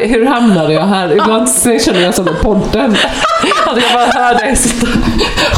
[0.00, 1.12] Hur hamnade jag här?
[1.12, 1.48] Ibland
[1.84, 2.96] känner jag som i podden.
[3.66, 4.86] Att jag bara hör dig sitta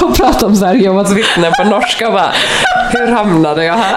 [0.07, 2.33] och prata om så här Jehovas vittnen på norska och bara,
[2.93, 3.97] hur hamnade jag här?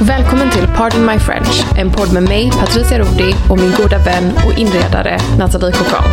[0.00, 4.32] Välkommen till Pardon My French, en podd med mig, Patricia Rodi och min goda vän
[4.46, 6.04] och inredare Nathalie Cochran.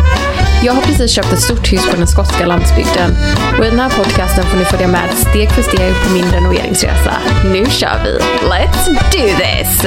[0.64, 3.16] Jag har precis köpt ett stort hus på den skotska landsbygden
[3.58, 7.12] och i den här podcasten får ni följa med steg för steg på min renoveringsresa.
[7.44, 8.18] Nu kör vi!
[8.48, 9.86] Let's do this!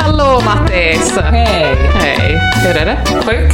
[0.00, 1.18] Hallå Mattis!
[1.22, 1.76] Hej!
[1.94, 2.40] Hej!
[2.66, 2.98] Hur är det?
[3.26, 3.52] Sjuk?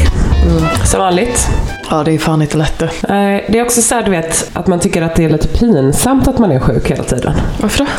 [0.85, 1.49] Som vanligt.
[1.91, 2.85] Ja, det är fan inte lätt det.
[2.85, 5.49] Eh, Det är också så här, du vet, att man tycker att det är lite
[5.49, 7.33] pinsamt att man är sjuk hela tiden.
[7.61, 7.91] Varför då?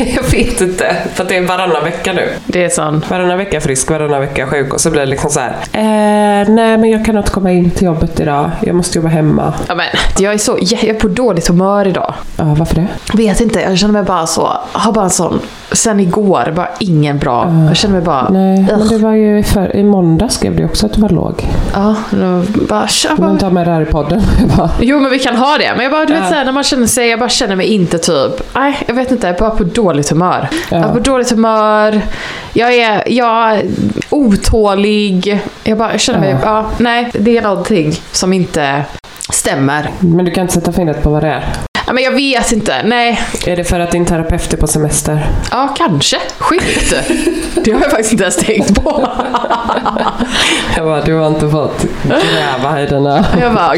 [0.16, 2.28] Jag vet inte, för det är varannan vecka nu.
[2.46, 3.04] Det är sån...
[3.08, 5.50] Varannan vecka frisk, varannan vecka sjuk och så blir det liksom så här.
[5.72, 8.50] Eh, nej men jag kan inte komma in till jobbet idag.
[8.60, 9.54] Jag måste jobba hemma.
[9.68, 9.86] Ja, men,
[10.18, 10.58] jag är så...
[10.60, 12.14] Jag är på dåligt humör idag.
[12.36, 12.86] Ja, varför det?
[13.14, 14.52] Vet inte, jag känner mig bara så...
[14.72, 15.40] Har bara en sån...
[15.72, 17.64] Sen igår, bara ingen bra.
[17.68, 18.28] Jag känner mig bara...
[18.28, 18.90] Nej, men ugh.
[18.90, 21.48] det var ju för, i måndag skrev du också att du var låg.
[21.74, 22.88] Ja, då bara...
[23.08, 24.22] Man bara ta med det här i podden?
[24.56, 25.72] Bara, Jo men vi kan ha det.
[25.74, 27.98] Men jag bara, du vet såhär, när man känner sig, jag bara känner mig inte
[27.98, 30.48] typ, nej jag vet inte, bara på dåligt humör.
[30.70, 32.00] Jag är på dåligt humör,
[32.52, 33.64] jag är, jag är
[34.10, 38.84] otålig, jag bara jag känner mig, ja nej det är någonting som inte
[39.32, 39.90] stämmer.
[40.00, 41.69] men du kan inte sätta fingret på vad det är.
[41.90, 43.20] Ja, men jag vet inte, nej.
[43.46, 45.26] Är det för att din terapeut är på semester?
[45.50, 46.16] Ja, kanske.
[46.38, 46.94] Sjukt.
[47.54, 49.08] Det har jag faktiskt inte ens tänkt på.
[50.76, 53.76] Jag bara, du har inte fått gräva i dina Jag bara,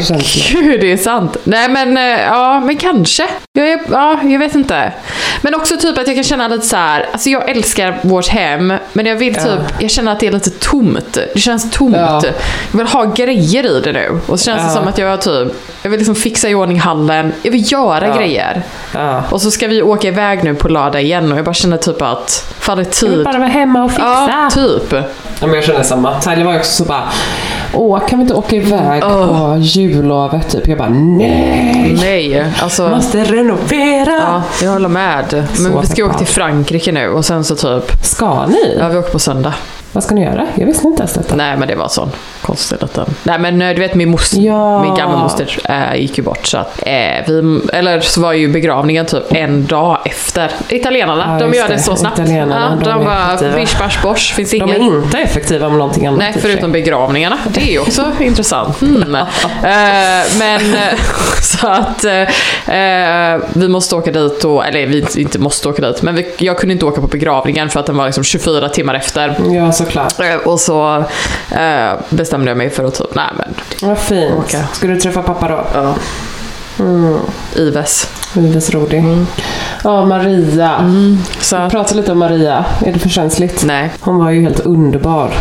[0.51, 1.37] gud det är sant.
[1.43, 3.27] Nej men, eh, ja men kanske.
[3.53, 4.93] Jag är, ja, jag vet inte.
[5.41, 7.05] Men också typ att jag kan känna lite så här.
[7.11, 10.49] alltså jag älskar vårt hem, men jag vill typ, jag känner att det är lite
[10.49, 11.17] tomt.
[11.33, 11.95] Det känns tomt.
[11.97, 12.21] Ja.
[12.71, 14.19] Jag vill ha grejer i det nu.
[14.27, 14.73] Och så känns det Ja.
[14.73, 15.47] som att jag typ,
[15.81, 17.33] jag vill liksom fixa i ordning hallen.
[17.41, 18.17] Jag vill göra Ja.
[18.17, 18.61] grejer.
[18.93, 19.23] Ja.
[19.31, 22.01] Och så ska vi åka iväg nu på lördag igen och jag bara känner typ
[22.01, 23.25] att, fan det är Jag vill tid.
[23.25, 24.29] bara vara hemma och fixa.
[24.29, 24.93] Ja, typ.
[25.39, 26.19] Ja, men jag känner samma.
[26.19, 27.03] Tyler var ju också så bara,
[27.73, 30.49] åh kan vi inte åka iväg på jullovet?
[30.51, 30.67] Typ.
[30.67, 31.97] Jag bara, nej!
[32.01, 32.89] Nej, alltså.
[32.89, 34.11] Måste renovera!
[34.19, 35.25] Ja, jag håller med.
[35.59, 38.77] Men Så vi ska åka till Frankrike nu och sen så typ, Ska ni?
[38.79, 39.53] ja vi åker på söndag.
[39.93, 40.47] Vad ska ni göra?
[40.55, 41.35] Jag visste inte ens detta.
[41.35, 42.11] Nej men det var sån
[42.41, 43.05] konstig liten.
[43.23, 44.81] Nej men eh, du vet min moster, Ja.
[44.83, 46.93] min gamla moster äh, gick ju bort så att eh,
[47.27, 50.51] vi, eller så var ju begravningen typ en dag efter.
[50.69, 51.79] Italienarna, Ja, de gör det, det.
[51.79, 52.19] så snabbt.
[52.19, 54.77] Italienarna, ja, de de bara bish bash bosh, finns De inget.
[54.77, 56.19] är inte effektiva med någonting annat.
[56.19, 57.37] Nej, förutom begravningarna.
[57.47, 58.81] Det är ju också intressant.
[58.81, 59.15] Mm.
[59.15, 59.21] Eh,
[60.39, 60.61] men
[61.41, 62.05] så att
[63.53, 66.73] vi måste åka dit och, eller vi inte måste åka dit, men vi, jag kunde
[66.73, 69.35] inte åka på begravningen för att den var liksom 24 timmar efter.
[69.51, 70.19] Ja, såklart.
[70.19, 71.03] Eh, och så
[71.51, 73.53] eh, bestämde jag mig för att typ, nej men,
[73.89, 74.33] Vad fint.
[74.37, 74.63] Okej.
[74.73, 75.65] Ska du träffa pappa då?
[75.73, 75.95] ja.
[76.79, 77.17] Mm.
[77.55, 78.09] Ives.
[78.37, 79.03] Ives rolig.
[79.83, 80.91] Ja, Maria.
[81.41, 82.65] Så att, Prata lite om Maria.
[82.85, 83.63] Är det för känsligt?
[83.65, 83.91] nej.
[83.99, 85.33] Hon var ju helt underbar.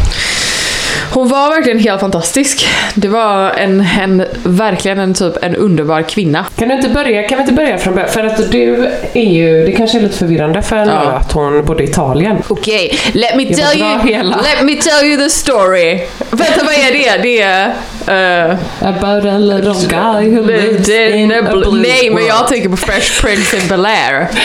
[1.15, 2.69] Hon var verkligen helt fantastisk.
[2.95, 6.47] Det var en, en verkligen en typ en underbar kvinna.
[6.57, 8.11] Kan du inte börja, kan vi inte börja från början?
[8.11, 10.95] För att du är ju, det kanske är lite förvirrande för en Ja.
[10.95, 12.37] att hon bodde i Italien.
[12.49, 14.37] Okej, let me tell you, hela.
[14.37, 16.01] let me tell you the story.
[16.31, 17.23] Vänta, vad är det?
[17.23, 17.73] Det är,
[18.09, 22.77] Eh, About a little guy who lives in a blue Nej, men jag tänker på
[22.77, 24.29] Fresh Prince in Bel-Air.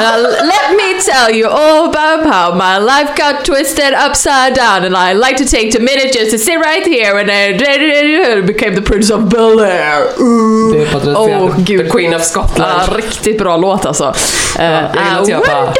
[0.00, 4.96] Uh, let me tell you all about how my life got twisted upside down and
[4.96, 7.30] I like to take two minutes just to sit right here and
[8.40, 10.00] I became the Prince of Bel-Air.
[10.80, 11.90] Är Patricia, Åh, the gud.
[11.90, 12.72] Queen of Scotland.
[12.88, 14.04] Ja, riktigt bra låt alltså.
[14.58, 15.72] Uh, jag vill att jag bara-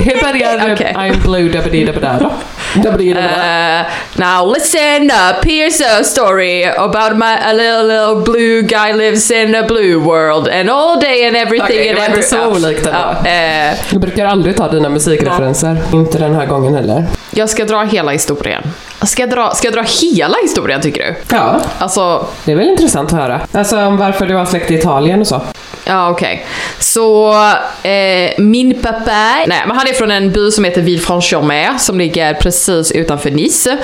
[0.00, 0.94] Hur börjar Okej.
[0.98, 1.48] I'm blue?
[1.48, 2.30] Dabba dabba
[2.76, 3.84] Uh,
[4.16, 5.44] now listen up.
[5.44, 10.48] Here's a story about my a little little blue guy lives in a blue world
[10.48, 12.88] and all day and everything det and every så olikt.
[12.92, 15.76] Ja, eh, Jag brukar aldrig ta dina musikreferenser.
[15.92, 17.06] Inte den här gången heller.
[17.30, 18.62] jag ska dra hela historien.
[19.02, 19.82] Ska jag dra, ska jag dra
[20.12, 21.36] hela historien tycker du?
[21.36, 23.40] Ja, Alltså, det är väl intressant att höra.
[23.52, 25.40] Alltså om varför du har släkt i Italien och så.
[25.84, 26.46] Ja okej.
[26.78, 27.34] Så
[27.82, 32.34] eh, min pappa, nej men han är från en by som heter Villefranche-sur-Mer som ligger
[32.34, 33.78] precis utanför Nice.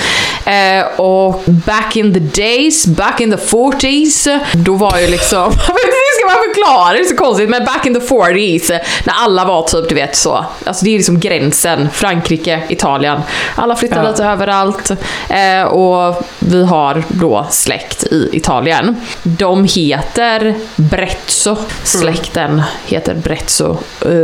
[0.45, 6.19] Eh, och back in the days, back in the 40s, då var ju liksom, hur
[6.19, 8.73] ska man förklara, det är så konstigt, men back in the 40s,
[9.05, 13.21] när alla var typ du vet så, alltså det är liksom gränsen, Frankrike, Italien.
[13.55, 14.11] Alla flyttade Ja.
[14.11, 14.91] lite överallt
[15.31, 18.97] eh, och vi har då släkt i Italien.
[19.23, 23.77] De heter Brezzo, släkten heter Brezzo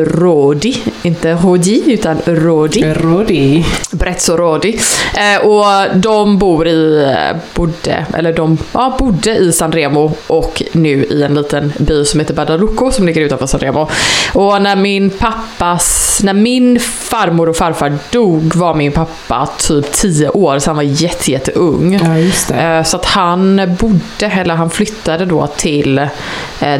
[0.06, 2.84] Rodi, inte Rodi utan Rodi.
[2.94, 3.64] Rodi.
[3.90, 4.80] Brezzo Rodi.
[5.16, 7.06] Eh, och de bor i,
[7.54, 12.20] bodde, eller de ja, bodde i San Remo och nu i en liten by som
[12.20, 13.88] heter Badalucco som ligger utanför San Remo.
[14.32, 20.28] Och när min pappas, när min farmor och farfar dog var min pappa typ 10
[20.28, 22.00] år så han var jätte, jätteung.
[22.04, 22.54] Ja, just det.
[22.54, 26.08] Eh, Så att han bodde, eller han flyttade då till eh,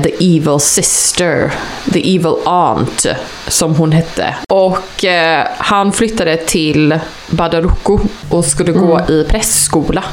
[0.02, 1.52] The Evil Sister,
[1.92, 3.06] The Evil Aunt,
[3.48, 4.34] som hon hette.
[4.48, 6.98] Och eh, han flyttade till
[7.30, 7.98] Badarucco
[8.30, 10.04] och skulle gå i prästskola.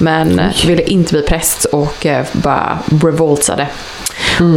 [0.00, 3.68] Men ville inte bli präst och eh, bara revoltade.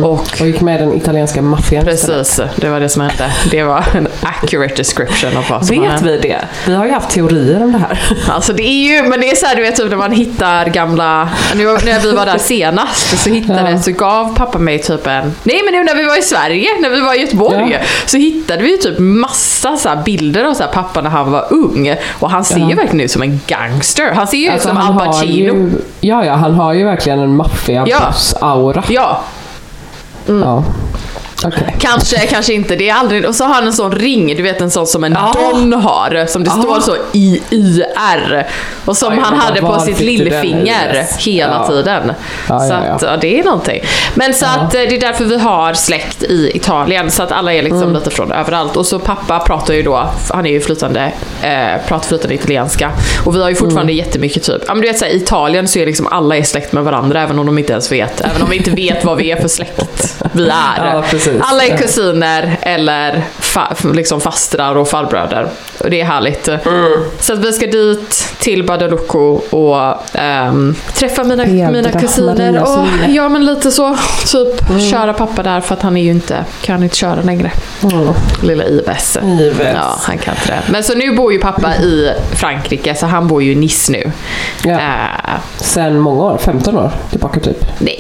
[0.04, 0.12] Och
[0.42, 3.32] Och gick med den italienska maffian precis, det var det som hände.
[3.52, 6.02] Det var en accurate description av vad som Vet hänt.
[6.06, 6.38] vi det?
[6.68, 8.02] Vi har ju haft teorier om det här.
[8.30, 10.66] Alltså det är ju, men det är så här, du vet typ när man hittar
[10.66, 13.82] gamla, nu när vi var där senast så hittade, Ja.
[13.82, 16.90] så gav pappa mig typ en, nej men nu när vi var i Sverige, när
[16.90, 17.78] vi var i Göteborg, Ja.
[18.06, 21.46] så hittade vi ju typ massa så bilder av så här pappa när han var
[21.50, 21.96] ung.
[22.20, 22.70] Och han ser Ja.
[22.70, 24.12] ju verkligen ut som en gangster.
[24.12, 25.54] Han ser ju ut Alltså, som Al Pacino.
[25.56, 25.72] ju,
[26.02, 28.84] ja, ja, han har ju verkligen en maffia-boss-aura.
[28.88, 29.22] Ja, Ja.
[30.32, 30.64] 嗯，
[31.46, 31.76] Okej.
[31.80, 32.76] Kanske, kanske inte.
[32.76, 33.26] Det är aldrig...
[33.26, 35.34] Och så har han en sån ring, du vet en sån som en Ja.
[35.52, 38.48] Don har, som det står så I-I-R.
[38.86, 41.30] Och som Oj, han hade på sitt lillfinger i?
[41.32, 41.68] hela Ja.
[41.68, 42.14] tiden.
[42.50, 42.92] Ja, så ja, ja.
[42.94, 43.82] att, ja, det är någonting.
[44.16, 47.54] Men så att eh, det är därför vi har släkt i Italien, så att alla
[47.54, 47.94] är liksom Mm.
[47.94, 48.78] lite från överallt.
[48.78, 51.12] Och så pappa pratar ju då, han är ju flytande,
[51.44, 52.92] eh, pratar flytande italienska.
[53.26, 54.06] Och vi har ju fortfarande Mm.
[54.06, 56.72] jättemycket typ, ja men du vet såhär, i Italien så är liksom alla är släkt
[56.74, 58.22] med varandra, även om de inte ens vet.
[58.22, 60.86] Även om vi inte vet vad vi är för släkt vi är.
[60.86, 61.04] Ja.
[61.42, 65.50] Alla är kusiner eller fa liksom fastrar och farbröder.
[65.80, 66.48] Och det är härligt.
[66.48, 66.92] Mm.
[67.20, 72.62] Så att vi ska dit till Badalucco och ehm, träffa mina, Hedra mina kusiner.
[72.64, 73.98] Och, ja men lite så.
[74.32, 77.52] Typ köra pappa där för att han är ju inte, kan inte köra längre.
[77.84, 78.14] Mm.
[78.42, 79.18] Lilla Ives.
[79.42, 79.76] Ives.
[79.76, 80.62] Ja, han kan inte det.
[80.72, 84.12] Men så nu bor ju pappa i Frankrike så han bor ju i Nice nu.
[84.64, 84.72] Ja.
[84.72, 87.66] Eh, Sen många år, 15 år tillbaka typ.
[87.80, 88.00] nej.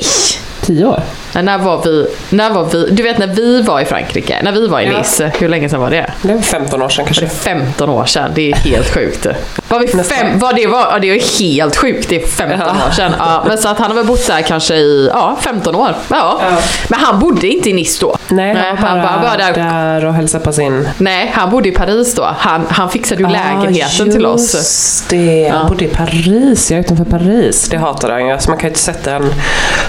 [0.62, 1.02] 10 år.
[1.34, 4.52] Men När var vi, när var vi, du vet när vi var i Frankrike, när
[4.52, 4.98] vi var i Ja.
[4.98, 6.12] Nice, hur länge sedan var det?
[6.22, 7.38] Det är 15 år sedan Var det kanske.
[7.38, 8.32] 15 år sedan?
[8.36, 9.26] Det är helt sjukt.
[9.70, 12.88] Var vi fem, var det, var, ja, det är helt sjukt, det är 15 Ja.
[12.88, 13.12] år sedan.
[13.20, 15.96] Ja, men så att han har väl bott där kanske i ja, 15 år.
[16.10, 16.42] Ja.
[16.50, 16.58] Ja.
[16.88, 18.18] Men han bodde inte i Nice då.
[18.32, 20.90] Nej, Nej, han han bara, bara- bara där- där och hälsade på sin...
[20.98, 22.36] Nej, han bodde i Paris då.
[22.38, 24.54] Han, han fixade ju lägenheten till oss.
[24.56, 27.70] Just det, han bodde i Paris, ja utanför Paris.
[27.70, 28.32] Det hatar han ju.
[28.32, 29.34] Alltså, man kan ju inte sätta en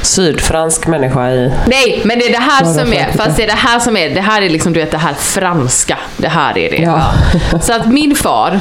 [0.03, 1.53] sydfransk människa i...
[1.67, 3.19] Nej, men det är det här som är, Frankrike.
[3.19, 5.15] fast det är det här som är, det här är liksom du vet det här
[5.15, 5.99] franska.
[6.17, 6.77] Det här är det.
[6.83, 7.03] Ja.
[7.63, 8.61] Så att min far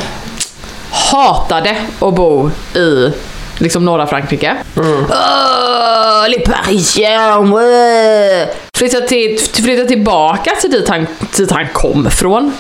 [1.11, 3.11] hatade att bo i
[3.57, 4.55] liksom norra Frankrike.
[4.77, 5.05] Mm.
[5.09, 8.47] Åh, les parisiens, ouais.
[8.79, 11.07] Flytta, till, flytta tillbaka till dit han,
[11.37, 12.53] dit han kom ifrån.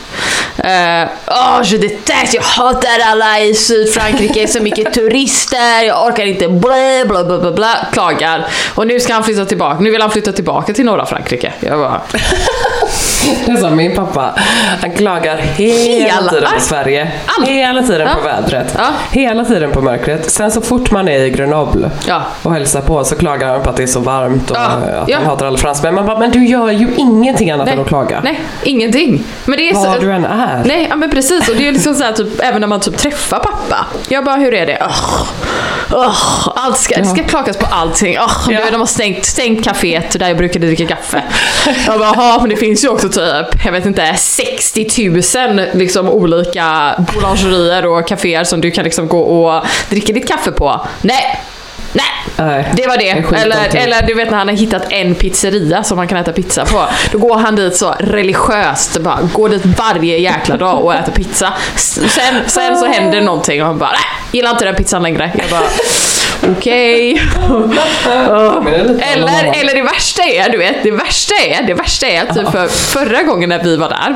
[0.57, 6.47] Uh, oh, je déteste, jag hatar alla i Sydfrankrike, så mycket turister, jag orkar inte,
[6.47, 8.47] bla bla bla bla bla, klagar.
[8.75, 11.53] Och nu ska han flytta tillbaka, nu vill han flytta tillbaka till norra Frankrike.
[11.59, 12.01] Jag bara,
[13.45, 14.33] Det är som min pappa.
[14.81, 17.11] Han klagar hela, Hela- tiden på Sverige.
[17.25, 17.47] Allt.
[17.47, 18.41] Hela tiden på Ja.
[18.41, 18.75] vädret.
[18.77, 18.87] Ja.
[19.11, 20.31] Hela tiden på mörkret.
[20.31, 22.21] Sen så fort man är i Grenoble ja.
[22.43, 25.25] och hälsar på så klagar han på att det är så varmt och att han
[25.25, 25.95] hatar alla fransmän.
[25.95, 28.21] Man bara, men du gör ju ingenting annat än att klaga.
[28.23, 29.23] Nej, ingenting.
[29.45, 30.63] Men det är Var så, du än är.
[30.65, 31.49] Nej, ja, men precis.
[31.49, 33.85] Och det är liksom så här, typ, även när man typ träffar pappa.
[34.09, 34.77] Jag bara, hur är det?
[34.81, 35.23] Oh,
[36.07, 38.17] oh, allt ska, Det ska klagas på allting.
[38.17, 38.59] Oh, Ja.
[38.65, 41.23] du, de har stängt, stängt kaféet där jag brukade dricka kaffe.
[41.87, 45.09] Jag bara, "Jaha, men det finns ju också typ, jag vet inte, 60
[45.55, 50.51] 000 liksom olika boulangerier och kaféer som du kan liksom gå och dricka ditt kaffe
[50.51, 50.81] på.
[51.01, 51.41] Nej!
[51.93, 52.65] Nej!
[52.73, 53.09] Det var det.
[53.09, 56.65] Eller, eller du vet när han har hittat en pizzeria som man kan äta pizza
[56.65, 56.85] på.
[57.11, 61.53] Då går han dit så religiöst, bara går dit varje jäkla dag och äter pizza.
[61.75, 63.99] Sen, sen så händer någonting och han bara nej,
[64.31, 65.31] gillar inte den pizzan längre.
[65.37, 65.69] Jag bara
[66.57, 67.13] okej.
[67.13, 72.51] Lite Eller, eller det värsta är, du vet, det värsta är, det värsta är typ
[72.51, 74.15] för förra gången när vi var där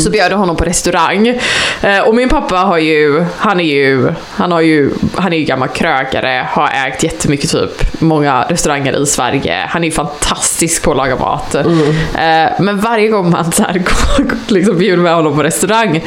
[0.00, 1.40] så bjöd jag honom på restaurang.
[1.82, 5.44] Eh, och min pappa har ju, han är ju, han har ju, han är ju
[5.44, 9.66] gammal krögare, har ägt jättemycket typ, många restauranger i Sverige.
[9.68, 11.54] Han är ju fantastisk på att laga mat.
[11.54, 11.64] Eh,
[12.58, 16.04] men varje gång man så här, går- liksom bjuder med honom på restaurang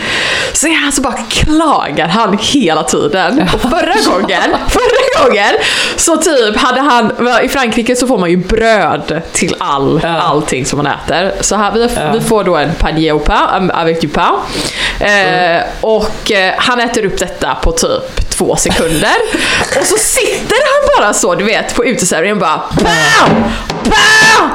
[0.54, 3.42] så är han så bara klagar han hela tiden.
[3.54, 5.54] Och förra gången, förra gången
[5.96, 7.12] så typ hade han,
[7.44, 11.32] i Frankrike så får man ju bröd till all, allting som man äter.
[11.42, 14.34] Så här, vi, vi får då en panier au pain, avec du pain.
[15.00, 19.16] Eh, och eh, han äter upp detta på typ två sekunder.
[19.80, 23.44] och så sitter han bara så, du vet, på uteserveringen bara BAM!
[23.84, 24.50] BAM!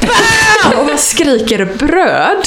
[0.00, 0.78] BAM!
[0.80, 2.44] Och man skriker bröd.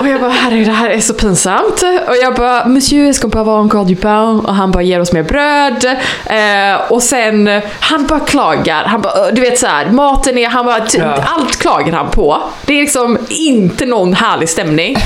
[0.00, 1.82] Och jag bara, herregud det här är så pinsamt.
[2.08, 4.40] Och jag bara, monsieur est-ce qu'on peut avoir encore du pain?
[4.40, 5.84] Och han bara, ger oss mer bröd.
[6.26, 8.84] Eh, och sen, han bara klagar.
[8.84, 11.14] Han bara, du vet så här, maten är, han bara, Ja.
[11.26, 12.42] allt klagar han på.
[12.66, 14.96] Det är liksom inte någon härlig stämning.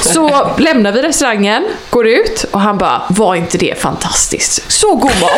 [0.00, 4.72] Så lämnar vi restaurangen, går ut och han bara, var inte det fantastiskt?
[4.72, 5.30] Så god mat!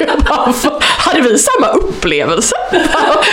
[0.00, 0.78] Jag bara, "Va?
[0.80, 2.54] hade vi samma upplevelse?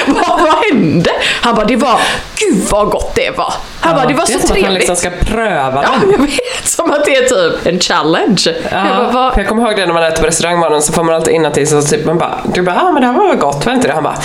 [0.07, 1.11] vad, vad hände?
[1.41, 1.99] Han bara, det var,
[2.35, 3.53] gud vad gott det var.
[3.79, 4.79] Han bara, det var det är så som att han trevligt.
[4.89, 6.11] liksom ska pröva Ja, den.
[6.11, 6.67] jag vet.
[6.69, 7.21] Som att det är
[7.51, 8.41] typ en challenge.
[8.45, 10.93] Jag bara, Ja, vad- för jag kommer ihåg det när man äter på restaurangmaten så
[10.93, 13.35] får man alltid innantill så typ man bara, du bara, ah, men det här var
[13.35, 13.93] gott, var inte det?
[13.93, 14.17] Han bara.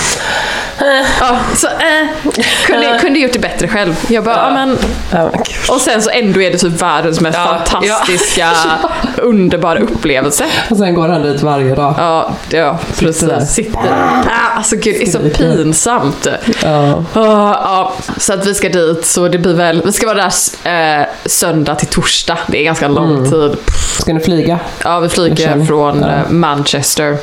[1.21, 2.33] Ja, så, eh,
[2.67, 3.97] kunde, kunde gjort det bättre själv.
[4.09, 4.51] Jag bara, ja.
[4.51, 4.79] men...
[5.13, 5.41] Ja, men.
[5.69, 8.51] Och sen så ändå är det typ världens mest Ja, fantastiska,
[9.17, 10.45] underbara upplevelse.
[10.71, 11.95] Och sen går han dit varje dag.
[11.99, 13.37] Ja, ja Sitter där.
[13.37, 13.55] precis.
[13.55, 13.81] Sitter.
[13.81, 16.27] Ah, alltså gud, det är så pinsamt.
[16.63, 17.05] Ja.
[17.15, 20.31] Ah, ja, så att vi ska dit, så det blir väl, vi ska vara
[20.65, 22.39] där eh, söndag till torsdag.
[22.47, 23.57] Det är ganska lång tid.
[24.01, 24.59] Ska ni flyga?
[24.85, 26.09] Ja, vi flyger från ja.
[26.09, 27.19] eh, Manchester.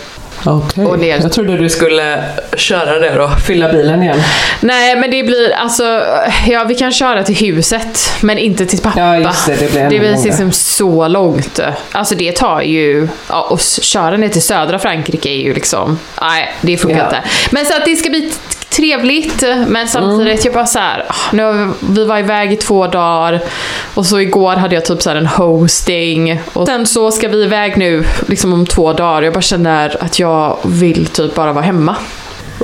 [0.46, 0.98] Okej.
[0.98, 1.20] Ner.
[1.22, 2.24] Jag trodde du skulle
[2.58, 4.22] köra det då, fylla bilen igen.
[4.60, 5.84] Nej, men det blir alltså,
[6.48, 9.00] ja vi kan köra till huset, men inte till pappa.
[9.00, 11.60] Ja, just det, det blir Det blir liksom så långt.
[11.92, 16.54] Alltså det tar ju, ja, och köra ner till södra Frankrike är ju liksom, nej
[16.62, 17.06] det funkar Ja.
[17.06, 17.22] inte.
[17.52, 18.32] Men så att det ska bli
[18.76, 20.40] trevligt, men samtidigt Mm.
[20.44, 23.42] jag bara så här, ah, nu vi, vi var iväg i två dagar
[23.94, 27.44] och så igår hade jag typ så här en hosting och sen så ska vi
[27.44, 29.22] iväg nu liksom om två dagar.
[29.22, 31.96] Jag bara känner att jag vill typ bara vara hemma.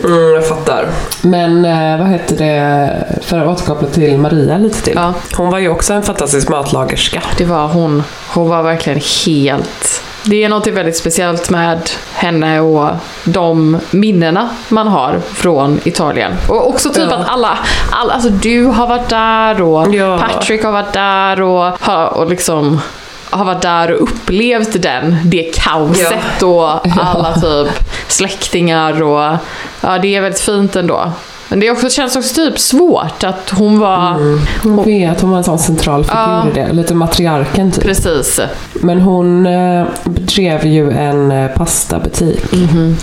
[0.03, 0.87] Mm, jag fattar.
[1.21, 4.93] Men eh, vad heter det, för att återkoppla till Maria lite till.
[4.95, 5.13] Ja.
[5.37, 7.23] Hon var ju också en fantastisk matlagerska.
[7.37, 8.03] Det var hon.
[8.27, 10.03] Hon var verkligen helt...
[10.29, 12.89] Det är något väldigt speciellt med henne och
[13.23, 16.31] de minnena man har från Italien.
[16.49, 17.15] Och också typ Ja.
[17.15, 17.57] att alla,
[17.91, 20.17] alla, alltså du har varit där och Ja.
[20.17, 22.81] Patrick har varit där och, och liksom
[23.29, 26.69] har varit där och upplevt den, det kaoset och
[26.99, 27.67] alla typ
[28.07, 29.35] släktingar och
[29.81, 31.11] ja, det är väldigt fint ändå.
[31.49, 34.15] Men det också, känns också typ svårt att hon var...
[34.63, 36.47] Hon vet, hon var en sån central figur Ja.
[36.49, 36.73] i det.
[36.73, 37.83] Lite matriarken typ.
[37.83, 38.39] Precis.
[38.73, 42.43] Men hon eh, bedrev ju en eh, pastabutik.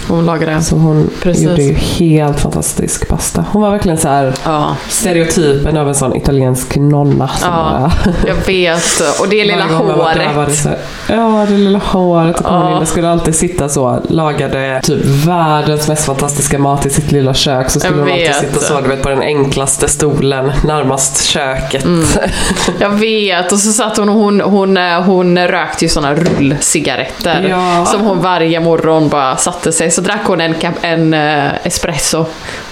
[0.09, 0.62] Hon lagade.
[0.62, 1.43] Så hon Precis.
[1.45, 3.45] gjorde ju helt fantastisk pasta.
[3.53, 4.76] Hon var verkligen så här Ja.
[4.88, 7.91] stereotypen av en sån italiensk nonna som Ja,
[8.26, 9.21] jag vet.
[9.21, 10.57] Och det lilla man var det håret.
[10.57, 10.69] så
[11.09, 12.41] Ja, det lilla håret.
[12.41, 12.76] Och Ja.
[12.81, 14.03] det skulle alltid sitta så.
[14.09, 17.71] Lagade typ världens mest fantastiska mat i sitt lilla kök.
[17.71, 21.85] Så skulle hon alltid sitta så, du vet, på den enklaste stolen närmast köket.
[21.85, 22.07] Mm.
[22.78, 23.52] Jag vet.
[23.52, 27.43] Och så satt hon och hon, hon, eh, hon rökte ju såna rullcigaretter.
[27.49, 27.87] Ja.
[27.87, 29.90] Som hon varje morgon bara satte sig.
[29.90, 32.26] Så drack hon en, en eh, espresso.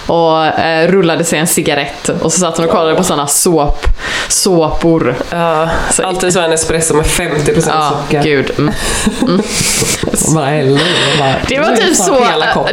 [0.07, 2.09] Och eh, rullade sig en cigarett.
[2.09, 3.87] Och så satt hon och kollade på såna såp,
[4.29, 5.15] såpor.
[5.31, 8.23] Ja, Så- alltid så en espresso med 50% Ja, socker.
[8.23, 8.51] gud.
[8.59, 8.75] Mm.
[9.23, 9.29] Och
[10.35, 10.79] bara och
[11.19, 12.13] bara, Det var typ så,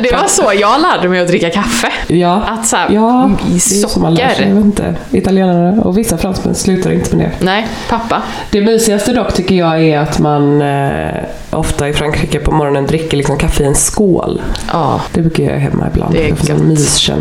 [0.01, 1.91] det var så jag lärde mig att dricka kaffe.
[2.07, 4.35] Ja, Att så här, ja i det är som man lär sig.
[4.35, 4.47] socker.
[4.49, 4.95] Jag vet inte.
[5.11, 7.45] Italienare och vissa fransmän slutar inte med det.
[7.45, 8.21] Nej, pappa.
[8.51, 11.11] Det mysigaste dock tycker jag är att man eh,
[11.51, 14.41] ofta i Frankrike på morgonen dricker liksom kaffe i en skål.
[14.71, 15.01] Ja.
[15.13, 16.13] Det brukar jag göra hemma ibland.
[16.13, 16.59] Det är gött.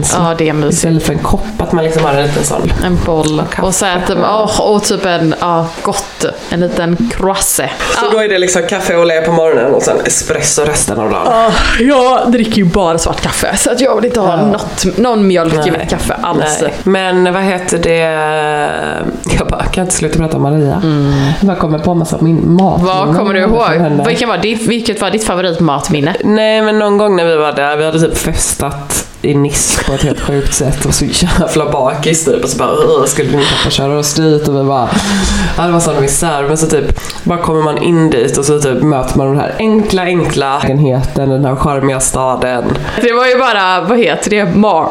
[0.05, 0.29] Känsla.
[0.29, 0.75] Ja, det är mysigt.
[0.75, 2.73] Istället för en kopp, att man liksom har en liten sån.
[2.85, 3.43] En boll.
[3.51, 3.67] kaffe.
[3.67, 6.25] Och så äter man, åh, och typ en, ja, gott.
[6.51, 7.71] En liten croissant.
[8.01, 11.11] Så då är det liksom kaffe och lä på morgonen och sen espresso resten av
[11.11, 11.27] dagen.
[11.27, 15.27] Ja, jag dricker ju bara svart kaffe så att jag vill inte ha något, någon
[15.27, 15.71] mjölk i Nej.
[15.71, 16.59] mitt kaffe alls.
[16.63, 16.75] Nej.
[16.83, 17.99] Men vad heter det?
[19.39, 20.83] Jag bara kan inte sluta prata om Maria.
[21.41, 22.81] Jag bara kommer på massa min mat.
[22.83, 24.07] Vad kommer du ihåg?
[24.07, 26.17] Vilken var ditt, vilket var ditt favoritmatminne?
[26.25, 29.93] Nej men någon gång när vi var där, vi hade typ festat i Nice på
[29.93, 32.45] ett helt sjukt sätt och så jävla bakis typ.
[32.45, 34.49] Och så bara skulle min pappa köra oss dit?
[34.49, 34.89] Och vi bara
[35.57, 36.43] ja, det var sån misär.
[36.43, 39.55] Men så typ bara kommer man in dit och så typ möter man den här
[39.59, 42.65] enkla enkla lägenheten, den här charmiga staden.
[43.03, 44.89] Det var ju bara, vad heter det, Mar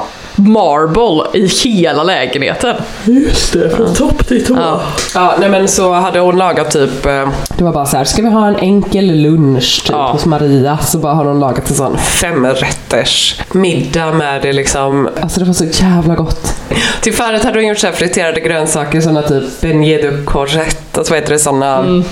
[0.47, 2.75] marble i hela lägenheten.
[3.05, 4.55] Just det, från topp till tå.
[4.57, 4.81] Ja.
[5.15, 8.21] Ja, nej men så hade hon lagat typ, eh, det var bara så här, ska
[8.21, 10.11] vi ha en enkel lunch typ Ja.
[10.11, 10.77] hos Maria?
[10.77, 15.53] Så bara har hon lagat en sån femrätters middag med det liksom, alltså det var
[15.53, 16.55] så jävla gott.
[17.01, 21.13] Till förrätt hade hon gjort så här friterade grönsaker, såna typ beignet de courgette, alltså
[21.13, 22.03] vad heter det, såna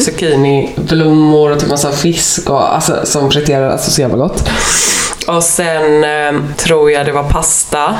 [0.00, 4.48] zucchiniblommor och typ massa fisk och alltså som friterade, alltså så jävla gott.
[5.26, 7.94] Och sen eh, tror jag det var pasta,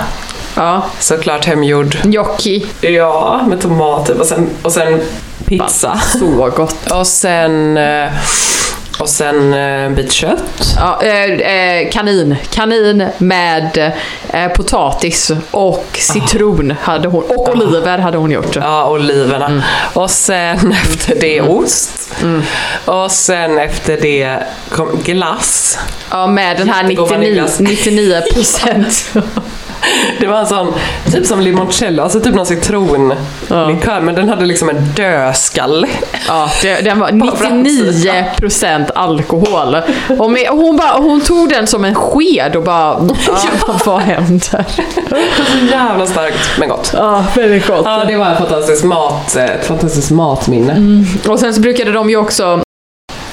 [0.57, 1.97] Ja, såklart hemgjord.
[2.03, 2.67] gnocchi.
[2.81, 5.01] Ja, med tomater och sen, och sen
[5.47, 6.01] pizza.
[6.19, 6.91] Så gott.
[6.91, 8.09] Och sen, eh,
[8.99, 10.75] och sen eh, en bit kött.
[10.77, 12.37] Ja, eh, eh, kanin.
[12.51, 13.93] Kanin med
[14.29, 17.25] eh, potatis och citron hade hon.
[17.25, 18.57] Och oliver hade hon gjort.
[18.57, 19.63] Ja, oliverna.
[19.95, 22.15] Och sen efter det ost.
[22.85, 24.39] Och sen efter det
[24.71, 25.79] kom glass.
[26.11, 27.61] Ja, med den här Jättegod 99, vaniljglass.
[27.61, 29.13] 99 procent.
[30.21, 30.75] Det var en sån,
[31.13, 35.89] typ som limoncello, alltså typ någon citronlikör, men den hade liksom en dödskalle.
[36.29, 37.63] Ja, det, den var På framsidan.
[37.63, 39.77] 99 procent alkohol.
[40.19, 44.65] Och med, hon, bara, hon tog den som en sked och bara, ja, vad händer?
[45.51, 46.91] Så jävla starkt, men gott.
[46.95, 47.83] Ja, väldigt gott.
[47.85, 51.05] Ja, det var en fantastisk mat, ett fantastiskt matminne.
[51.29, 52.61] Och sen så brukade de ju också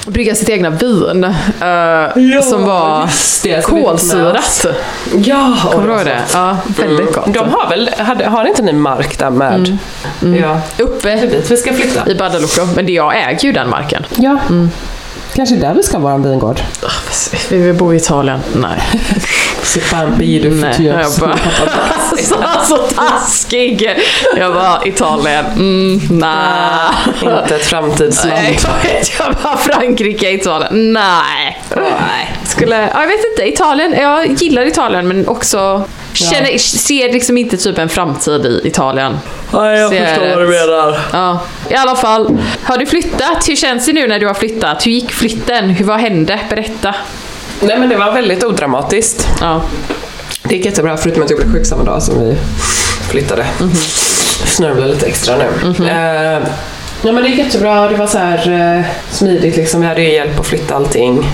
[0.06, 1.24] brygga sitt egna vin.
[1.24, 3.06] eh, som var
[3.42, 4.66] det, som med kolsyrat.
[5.24, 7.34] Ja, Kommer du ihåg det var Ja, väldigt gott.
[7.34, 9.78] De har väl, hade, har inte ni mark där med?
[10.20, 10.60] Ja.
[10.76, 12.10] Det är Uppe dit vi ska flytta.
[12.10, 12.66] i Badaloko.
[12.76, 14.06] Men det jag äger ju den marken.
[14.16, 14.38] Ja.
[15.34, 16.60] Kanske där vi ska vara en vingård.
[17.50, 18.40] Vi vill bo i Italien.
[18.54, 18.82] Nej.
[19.94, 21.38] Un pays de Nej, jag bara...
[22.22, 22.36] så,
[22.68, 23.90] så taskig!
[24.36, 26.90] Jag bara, Italien, mm, nej.
[27.22, 28.34] Inte ett framtidsland.
[28.34, 28.58] Nej,
[29.18, 31.62] jag bara Frankrike, Italien, nej.
[31.76, 32.36] nej.
[32.44, 37.56] Skulle, ja, jag vet inte, Italien, jag gillar Italien men också känner, ser liksom inte
[37.56, 39.18] typ en framtid i Italien.
[39.52, 40.36] Nej, jag Ser förstår rätt.
[40.36, 40.98] vad du menar.
[41.12, 42.38] Ja, i alla fall.
[42.62, 43.48] Har du flyttat?
[43.48, 44.86] Hur känns det nu när du har flyttat?
[44.86, 45.70] Hur gick flytten?
[45.70, 46.40] Hur, vad hände?
[46.50, 46.94] Berätta.
[47.60, 49.28] Nej men det var väldigt odramatiskt.
[49.40, 49.62] Ja.
[50.42, 52.36] Det gick jättebra förutom att jag blev sjuk samma dag som vi
[53.10, 53.46] flyttade.
[54.46, 55.88] Snörvlade lite extra nu.
[55.88, 56.42] Eh,
[57.04, 59.80] Ja men det gick jättebra, det var så här eh, smidigt liksom.
[59.80, 61.24] Vi hade ju hjälp att flytta allting.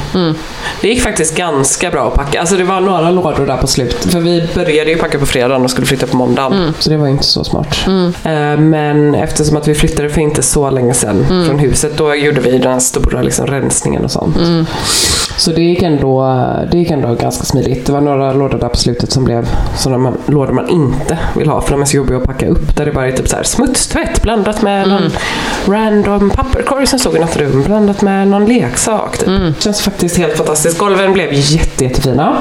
[0.80, 2.40] Det gick faktiskt ganska bra att packa.
[2.40, 4.12] Alltså det var några lådor där på slutet.
[4.12, 6.74] För vi började ju packa på fredagen och skulle flytta på måndagen.
[6.78, 7.76] Så det var ju inte så smart.
[8.24, 12.40] Eh, men eftersom att vi flyttade för inte så länge sedan från huset, då gjorde
[12.40, 14.37] vi den här stora liksom, rensningen och sånt.
[15.37, 16.23] Så det gick, ändå,
[16.71, 17.87] det gick ändå ganska smidigt.
[17.87, 21.49] Det var några lådor där på slutet som blev sådana man, lådor man inte vill
[21.49, 22.77] ha för de är så jobbiga att packa upp.
[22.77, 25.11] Där det bara är typ så här smutstvätt blandat med någon
[25.66, 29.19] random papperskorg som stod i något rum blandat med någon leksak.
[29.19, 29.29] Typ.
[29.59, 30.79] Känns faktiskt helt fantastiskt.
[30.79, 32.37] Golven blev jätte, jättefina.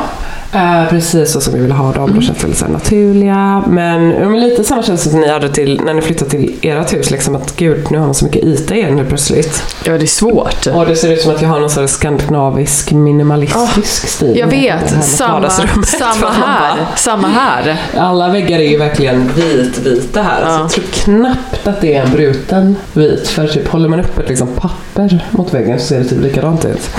[0.54, 2.14] Eh, precis så som vi ville ha dem.
[2.14, 3.64] De känns väldigt så här naturliga.
[3.68, 6.94] Men, ja, men lite samma känsla som ni hade till, när ni flyttade till ert
[6.94, 7.12] hus.
[7.12, 9.64] Liksom att gud, nu har man så mycket yta igen nu plötsligt.
[9.86, 10.68] ja, det är svårt.
[10.68, 14.38] Och det ser ut som att jag har någon här skandinavisk minimalistisk stil.
[14.38, 15.50] Jag Det vet, samma,
[15.86, 16.76] samma här.
[16.78, 17.78] bara- Samma här.
[17.98, 20.42] Alla väggar är ju verkligen vitvita här.
[20.42, 20.86] Alltså, jag tror
[21.18, 23.28] knappt att det är en bruten vit.
[23.28, 26.66] För typ håller man upp ett liksom papper mot väggen så ser det typ likadant
[26.66, 26.90] ut.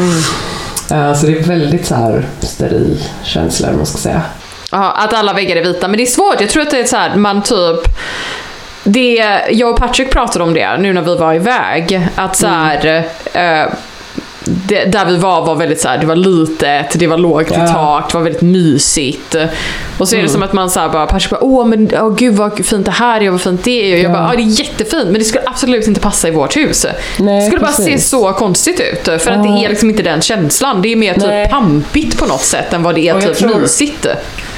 [0.90, 4.22] Eh, så det är väldigt så här steril känsla, man ska säga.
[4.70, 5.88] Ja, att alla väggar är vita.
[5.88, 6.40] Men det är svårt.
[6.40, 7.81] Jag tror att det är så här, man typ...
[8.85, 12.09] Det, jag och Patrick pratade om det nu när vi var iväg.
[12.14, 13.72] Att så här, eh,
[14.44, 17.55] det, där vi var var väldigt så här, det var litet, det var lågt i
[17.55, 19.37] tak, det var väldigt mysigt.
[19.98, 22.35] Och så är det som att man så bara, Patrick bara, åh men åh, gud
[22.35, 23.92] vad fint det här är och vad fint det är.
[23.92, 24.12] Och jag Ja.
[24.12, 26.87] bara, ja det är jättefint men det skulle absolut inte passa i vårt hus.
[27.18, 28.09] Nej, det skulle bara se precis.
[28.09, 29.05] så konstigt ut.
[29.22, 30.83] För att det är liksom inte den känslan.
[30.83, 31.44] Det är mer Nej.
[31.44, 34.07] typ pampigt på något sätt än vad det är typ tror- mysigt.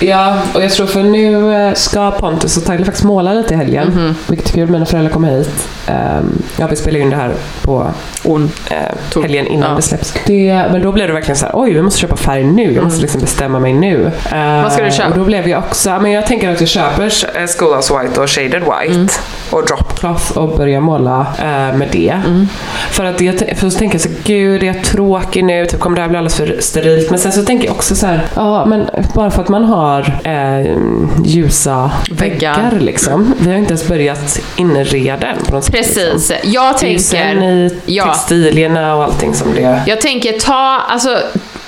[0.03, 3.57] Ja, och jag tror för nu eh, ska Pontus och Tyler faktiskt måla lite i
[3.57, 3.89] helgen.
[3.89, 4.15] Mhm.
[4.29, 4.71] Vilket är kul.
[4.71, 5.69] Mina föräldrar kommer hit.
[5.87, 7.87] Ehm, ja, vi spelar in det här på
[8.25, 8.51] On.
[8.71, 8.77] eh,
[9.13, 9.77] Tog- helgen innan ja.
[9.77, 10.15] det släpps.
[10.27, 12.73] Det, men då blev det verkligen så här, oj, vi måste köpa färg nu.
[12.75, 14.11] Jag måste liksom bestämma mig nu.
[14.33, 14.63] Eh, Mm.
[14.63, 15.09] Vad ska du köpa?
[15.11, 17.05] Och då blev jag också, men jag tänker att jag köper
[17.41, 19.09] eh, Schoolhouse White och Shaded White Mm.
[19.51, 22.21] och Drop Cloth och börjar måla eh, med det.
[22.27, 22.49] Mm.
[22.91, 25.67] För att jag, för så tänker jag så gud, är jag tråkig nu?
[25.67, 27.11] Typ, kommer det här bli alldeles för sterilt?
[27.11, 29.92] Men sen så tänker jag också så här, ja men bara för att man har
[30.01, 30.77] eh,
[31.25, 32.57] ljusa Väggar.
[32.63, 33.35] väggar liksom.
[33.39, 35.75] Vi har inte ens börjat inreda än på något sätt.
[35.75, 35.95] Liksom.
[35.95, 36.33] Precis.
[36.45, 37.45] Jag Det är tänker...
[37.47, 38.05] i Ja.
[38.07, 39.83] textilierna och allting som det...
[39.87, 41.19] Jag tänker ta, alltså,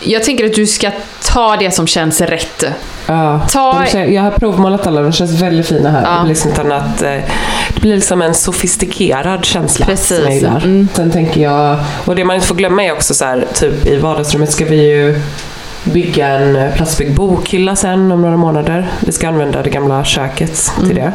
[0.00, 0.90] jag tänker att du ska
[1.32, 2.64] ta det som känns rätt.
[3.06, 6.02] Ja, Ta- jag har provmålat alla, de känns väldigt fina här.
[6.02, 6.10] Ja.
[6.10, 7.10] Det blir liksom annat, eh,
[7.74, 10.16] det blir liksom en sofistikerad känsla Precis.
[10.16, 10.64] som jag gillar.
[10.64, 10.88] Mm.
[10.94, 13.96] Sen tänker jag, och det man inte får glömma är också så här, typ i
[13.96, 15.20] vardagsrummet ska vi ju
[15.85, 18.88] bygga en plastbyggd bokhylla sen om några månader.
[19.01, 21.12] Vi ska använda det gamla köket till det.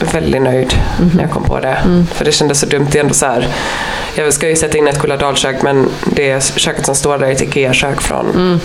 [0.00, 0.74] Jag är väldigt nöjd
[1.14, 1.76] när jag kom på det.
[2.12, 2.86] För det kändes så dumt.
[2.92, 3.46] Det är ändå så här,
[4.14, 7.42] jag ska ju sätta in ett Kulladalskök men det köket som står där är ett
[7.42, 8.60] IKEA-kök från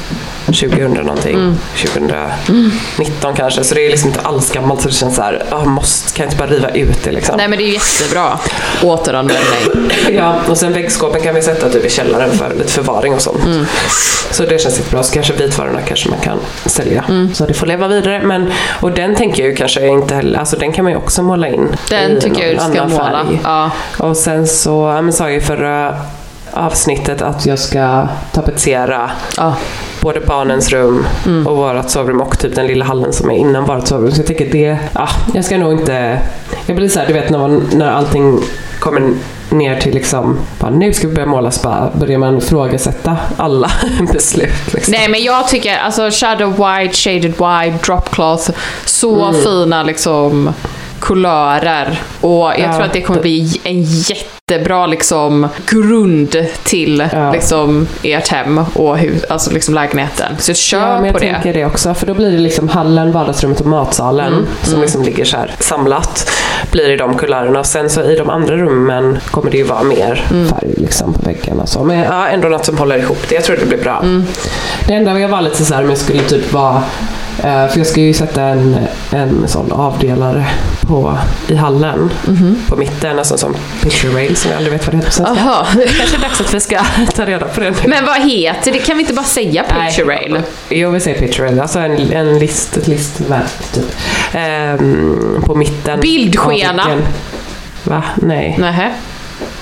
[0.54, 1.58] 2000 någonting.
[1.76, 3.64] 2019 kanske.
[3.64, 6.24] Så det är liksom inte alls gammalt så det känns så här, ah, måste, kan
[6.24, 7.38] jag inte bara riva ut det liksom.
[7.38, 8.40] Nej men det är ju jättebra.
[8.84, 9.92] Återanvändning.
[10.12, 13.44] Ja, och sen väggskåpen kan vi sätta typ i källaren för lite förvaring och sånt.
[14.32, 15.04] Så det känns jättebra.
[15.04, 17.04] Så kanske vitvarorna kanske man kan sälja.
[17.34, 18.22] Så det får leva vidare.
[18.24, 21.24] Men, och den tänker jag ju kanske inte heller, alltså den kan man ju också
[21.24, 21.76] måla in.
[21.90, 23.28] Den tycker jag du ska måla.
[23.44, 23.72] Ja.
[23.98, 25.96] Och sen så ja, men sa jag i förra
[26.54, 29.56] avsnittet att jag ska tapetsera Ja.
[30.02, 31.06] både barnens rum
[31.48, 34.12] och vårt sovrum och typ den lilla hallen som är innan vårt sovrum.
[34.12, 36.20] Så jag tänker det, ja, jag ska nog inte...
[36.66, 38.40] Jag blir så här, du vet när, man, när allting
[38.80, 39.14] kommer
[39.50, 43.72] ner till liksom, bara, nu ska vi börja måla så bara börjar man ifrågasätta alla
[44.14, 44.74] beslut.
[44.74, 44.92] Liksom.
[44.92, 48.52] Nej men jag tycker alltså shadow white, shaded white, drop cloth.
[48.86, 49.42] Så Mm.
[49.42, 50.54] fina liksom
[51.00, 52.02] kulörer.
[52.22, 53.84] Och jag Ja, tror att det kommer bli en
[54.52, 57.32] jättebra liksom grund till Ja.
[57.32, 60.36] liksom ert hem och hus, alltså liksom lägenheten.
[60.40, 61.34] Så kör Ja, men jag på det.
[61.34, 61.94] tänker det också.
[61.94, 65.56] För då blir det liksom hallen, vardagsrummet och matsalen Mm, som liksom ligger så här
[65.60, 66.32] samlat.
[66.72, 67.60] Blir i de kulörerna.
[67.60, 70.48] Och sen så i de andra rummen kommer det ju vara mer Mm.
[70.48, 71.66] färg liksom på väggarna.
[71.66, 71.84] Så.
[71.84, 73.36] Men ja, ändå något som håller ihop det.
[73.36, 74.00] Jag tror det blir bra.
[74.04, 74.24] Mm.
[74.88, 76.84] Det enda jag var lite så här om jag skulle typ vara
[77.44, 78.78] eh, för jag ska ju sätta en,
[79.12, 80.46] en sån avdelare
[80.82, 82.10] på, i hallen
[82.70, 85.44] på mitten, alltså som picture rail som jag aldrig vet vad det heter på svenska.
[85.44, 85.66] Jaha.
[85.98, 86.80] Kanske är dags att vi ska
[87.16, 87.78] ta reda på det nu.
[87.88, 88.80] Men vad heter det?
[88.80, 90.42] Kan vi inte bara säga picture rail?
[90.70, 91.60] Jo, vi säger picture rail.
[91.60, 93.96] Alltså en, en list, ett listverk typ.
[94.34, 96.00] Ehm, på mitten.
[96.00, 97.02] Bildskena.
[97.84, 98.04] Va?
[98.16, 98.56] Nej.
[98.60, 98.92] Nähä.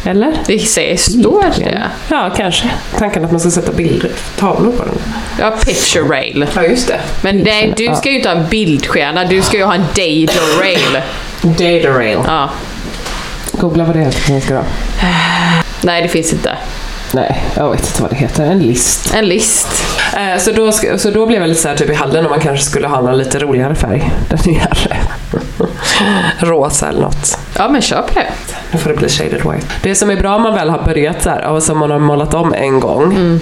[0.03, 0.33] Eller?
[0.47, 1.83] Det säger, står det?
[2.09, 2.69] Ja, kanske.
[2.97, 4.95] Tanken att man ska sätta bilder, tavlor på den.
[5.39, 6.45] Ja, picture rail.
[6.55, 6.99] Ja, just det.
[7.21, 10.59] Men nej, du ska ju inte ha en bildskena, du ska ju ha en dado
[10.61, 11.01] rail.
[11.41, 12.19] Data rail.
[12.25, 12.49] Ja.
[13.59, 14.61] Googla vad det heter på svenska då.
[15.81, 16.57] Nej, det finns inte.
[17.13, 18.45] Nej, jag vet inte vad det heter.
[18.45, 19.13] En list.
[19.13, 19.67] En list.
[20.17, 22.39] Eh, så, då, så då blev jag lite så här typ i hallen om man
[22.39, 24.11] kanske skulle ha någon lite roligare färg.
[24.29, 24.67] Den är
[26.45, 27.37] rosa eller något.
[27.57, 28.27] Ja, men kör på det.
[28.71, 29.67] Nu får det bli shaded white.
[29.81, 31.99] Det som är bra om man väl har börjat så här, och som man har
[31.99, 33.39] målat om en gång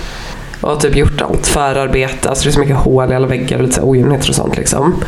[0.62, 3.64] och typ gjort allt förarbete, alltså det är så mycket hål i alla väggar och
[3.64, 5.04] lite så ojämnheter och sånt liksom.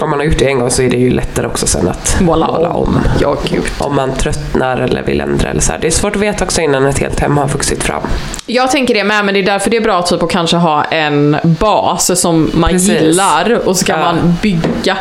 [0.00, 2.16] Om man har gjort det en gång så är det ju lättare också sen att
[2.20, 3.00] Måla om.
[3.20, 3.62] Ja, gud.
[3.78, 5.78] Om man tröttnar eller vill ändra eller så här.
[5.78, 8.02] Det är svårt att veta också innan ett helt hem har vuxit fram.
[8.46, 10.84] Jag tänker det med, men det är därför det är bra typ att kanske ha
[10.84, 12.88] en bas som man Precis.
[12.88, 14.04] gillar och så kan Ja.
[14.04, 14.96] man bygga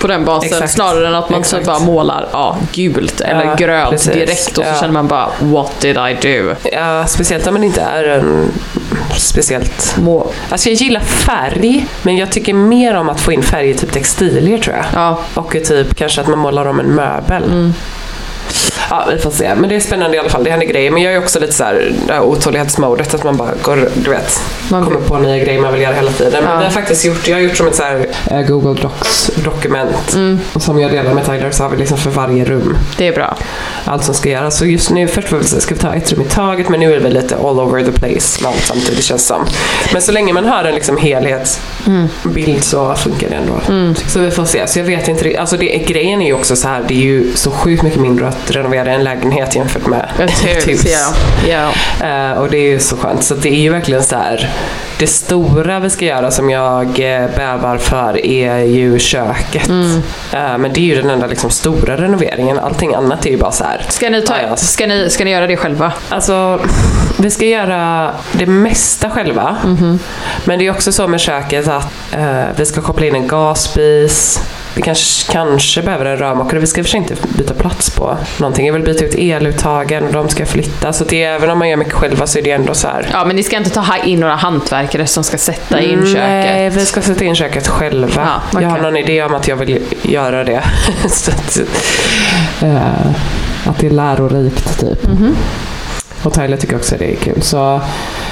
[0.00, 0.72] på den basen Exakt.
[0.72, 4.12] snarare än att man typ bara målar ja, gult eller Ja, grönt precis.
[4.14, 4.80] direkt och så Ja.
[4.80, 6.54] känner man bara what did I do?
[6.72, 8.48] Ja, speciellt om man inte är en
[9.18, 9.96] speciellt...
[9.98, 13.74] Må- Alltså jag gillar färg, men jag tycker mer om att få in färg i
[13.74, 14.84] typ textilier tror jag.
[14.94, 15.20] Ja.
[15.34, 17.44] Och i typ kanske att man målar om en möbel.
[17.44, 17.72] Mm.
[18.90, 19.54] Ja, vi får se.
[19.54, 20.44] Men det är spännande i alla fall.
[20.44, 20.90] Det händer grejer.
[20.90, 23.14] Men jag är också lite så här, det här otålighetsmodet.
[23.14, 26.10] Att man bara går, du vet, Man- kommer på nya grejer man vill göra hela
[26.10, 26.32] tiden.
[26.32, 26.48] Men Ja.
[26.50, 27.28] det har jag faktiskt gjort.
[27.28, 30.14] Jag har gjort som ett så här, eh, Google Docs-dokument.
[30.14, 30.40] Mm.
[30.56, 31.50] Som jag delar med Tyler.
[31.50, 33.36] Så har vi liksom för varje rum Det är bra.
[33.84, 34.58] allt som ska göras.
[34.58, 37.00] Så just nu, först vi ska vi ta ett rum i taget, men nu är
[37.00, 39.44] väl lite all over the place med allt samtidigt känns som.
[39.92, 43.94] Men så länge man har en liksom helhetsbild så funkar det ändå.
[44.06, 44.66] Så vi får se.
[44.66, 47.32] Så jag vet inte alltså det, grejen är ju också så här, det är ju
[47.34, 51.12] så sjukt mycket mindre att renovera renovera en lägenhet jämfört med Ett hus, ja.
[51.48, 51.72] ja.
[52.06, 53.24] Eh, och det är ju så skönt.
[53.24, 54.50] Så det är ju verkligen så här.
[54.98, 59.68] Det stora vi ska göra som jag eh, bävar för är ju köket.
[60.32, 62.58] Eh, men det är ju den enda liksom, stora renoveringen.
[62.58, 63.86] Allting annat är ju bara så här.
[63.88, 64.56] Ska, ni ta, Ja, ja.
[64.56, 65.92] ska, ni, ska ni göra det själva?
[66.08, 66.60] Alltså,
[67.16, 69.56] vi ska göra det mesta själva.
[70.44, 74.40] Men det är också så med köket att eh, vi ska koppla in en gasspis.
[74.74, 76.60] Vi kanske, kanske behöver en rörmokare.
[76.60, 78.66] Vi ska för sig inte byta plats på någonting.
[78.66, 80.92] Jag vill byta ut eluttagen och de ska flytta.
[80.92, 83.08] Så det är, även om man gör mycket själva så är det ändå så här.
[83.12, 86.14] Ja, men ni ska inte ta in några hantverkare som ska sätta in köket?
[86.14, 88.22] Nej, vi ska sätta in köket själva.
[88.26, 88.62] Ja, okej.
[88.62, 90.62] Jag har någon idé om att jag vill göra det.
[91.08, 91.60] så att,
[92.62, 93.06] eh,
[93.64, 95.06] att det är lärorikt typ.
[95.06, 95.36] Mhm.
[96.22, 97.42] Och Tyler tycker också det är kul.
[97.42, 97.80] Så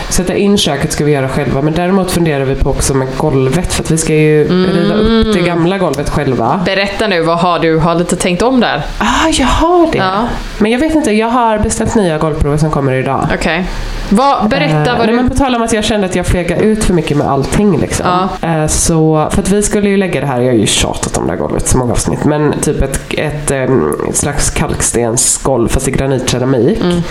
[0.08, 1.62] sätta in köket ska vi göra själva.
[1.62, 3.72] Men däremot funderar vi på också med golvet.
[3.74, 5.32] För att vi ska ju riva upp Mm.
[5.32, 6.60] det gamla golvet själva.
[6.64, 8.82] Berätta nu, vad har du har lite tänkt om där?
[8.98, 9.98] Ah, jag har det!
[9.98, 10.28] Ja.
[10.58, 13.26] Men jag vet inte, jag har beställt nya golvprover som kommer idag.
[13.34, 13.64] Okej.
[14.10, 15.12] Vad, berätta Eh, vad du...
[15.12, 17.78] men på tal om att jag kände att jag flög ut för mycket med allting.
[17.80, 18.28] Liksom.
[18.42, 21.26] Eh, så, för att vi skulle ju lägga det här, jag har ju tjatat om
[21.26, 25.88] det här golvet så många avsnitt, men typ ett, ett, em, ett slags kalkstensgolv fast
[25.88, 26.80] i granitkeramik.
[26.80, 27.02] Mm.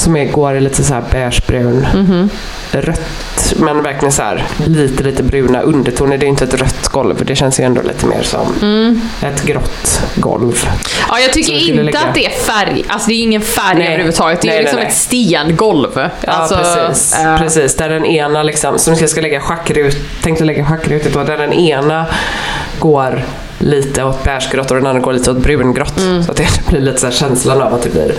[0.00, 2.30] Som är, går i lite så här beigebrun, Mhm.
[2.72, 6.18] rött, men verkligen så här lite, lite bruna undertoner.
[6.18, 9.00] Det är inte ett rött golv, det känns ju ändå lite mer som Mm.
[9.22, 10.68] ett grått golv.
[11.08, 12.84] Ja, jag tycker inte lägga- att det är färg.
[12.88, 13.86] Alltså det är ingen färg Nej.
[13.86, 14.40] överhuvudtaget.
[14.40, 15.88] Det är Nej, liksom nej, ett stengolv.
[15.96, 17.18] Ja, alltså, precis.
[17.18, 17.76] eh, precis.
[17.76, 21.52] Där den ena liksom, som jag ska lägga schackrut, tänkte lägga schackrutet då, där den
[21.52, 22.06] ena
[22.78, 23.22] går
[23.58, 25.98] lite åt beigebegrått och den andra går lite åt brungrått.
[25.98, 26.24] Mm.
[26.24, 28.14] Så att det blir lite så här känslan av att det blir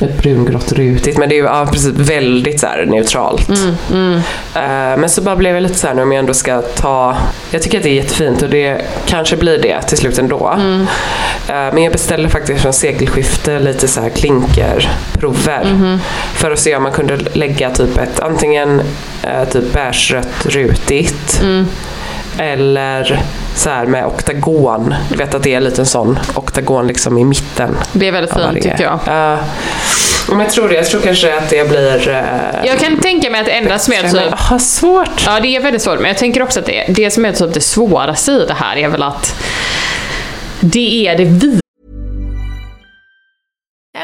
[0.00, 1.18] ett brungrått rutigt.
[1.18, 3.48] Men det är ju ja, precis, väldigt så neutralt.
[3.90, 4.20] Mm,
[4.54, 7.16] Eh, men så bara blev jag lite så här om jag ändå ska ta...
[7.50, 10.48] Jag tycker att det är jättefint och det kanske blir det till slut ändå.
[10.48, 10.80] Mm.
[11.48, 15.64] Eh, men jag beställde faktiskt från sekelskifte lite så här klinkerprover.
[15.64, 16.00] Mhm.
[16.34, 18.82] För att se om man kunde lägga typ ett antingen
[19.22, 21.42] eh, typ beigerött rutigt.
[22.38, 23.22] Eller
[23.56, 24.94] så här med oktagon.
[25.10, 27.76] Du vet att det är lite en sån oktagon liksom i mitten.
[27.92, 28.62] Det är väldigt fint varje.
[28.62, 29.00] tycker jag.
[29.06, 29.38] Ja.
[30.28, 30.74] men jag tror det.
[30.74, 32.08] Jag tror kanske att det blir...
[32.08, 34.32] eh, Jag kan tänka mig att det enda som är typ...
[34.52, 35.22] ah, svårt.
[35.26, 35.98] Ja, det är väldigt svårt.
[35.98, 38.76] Men jag tänker också att det, det som är typ det svåraste i det här
[38.76, 39.34] är väl att
[40.60, 41.60] det är det vita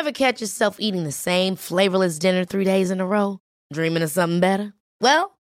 [0.01, 3.39] Ever catch yourself eating the same flavorless dinner three days in a row?
[3.75, 4.73] Dreaming of something better?
[5.05, 5.25] Well,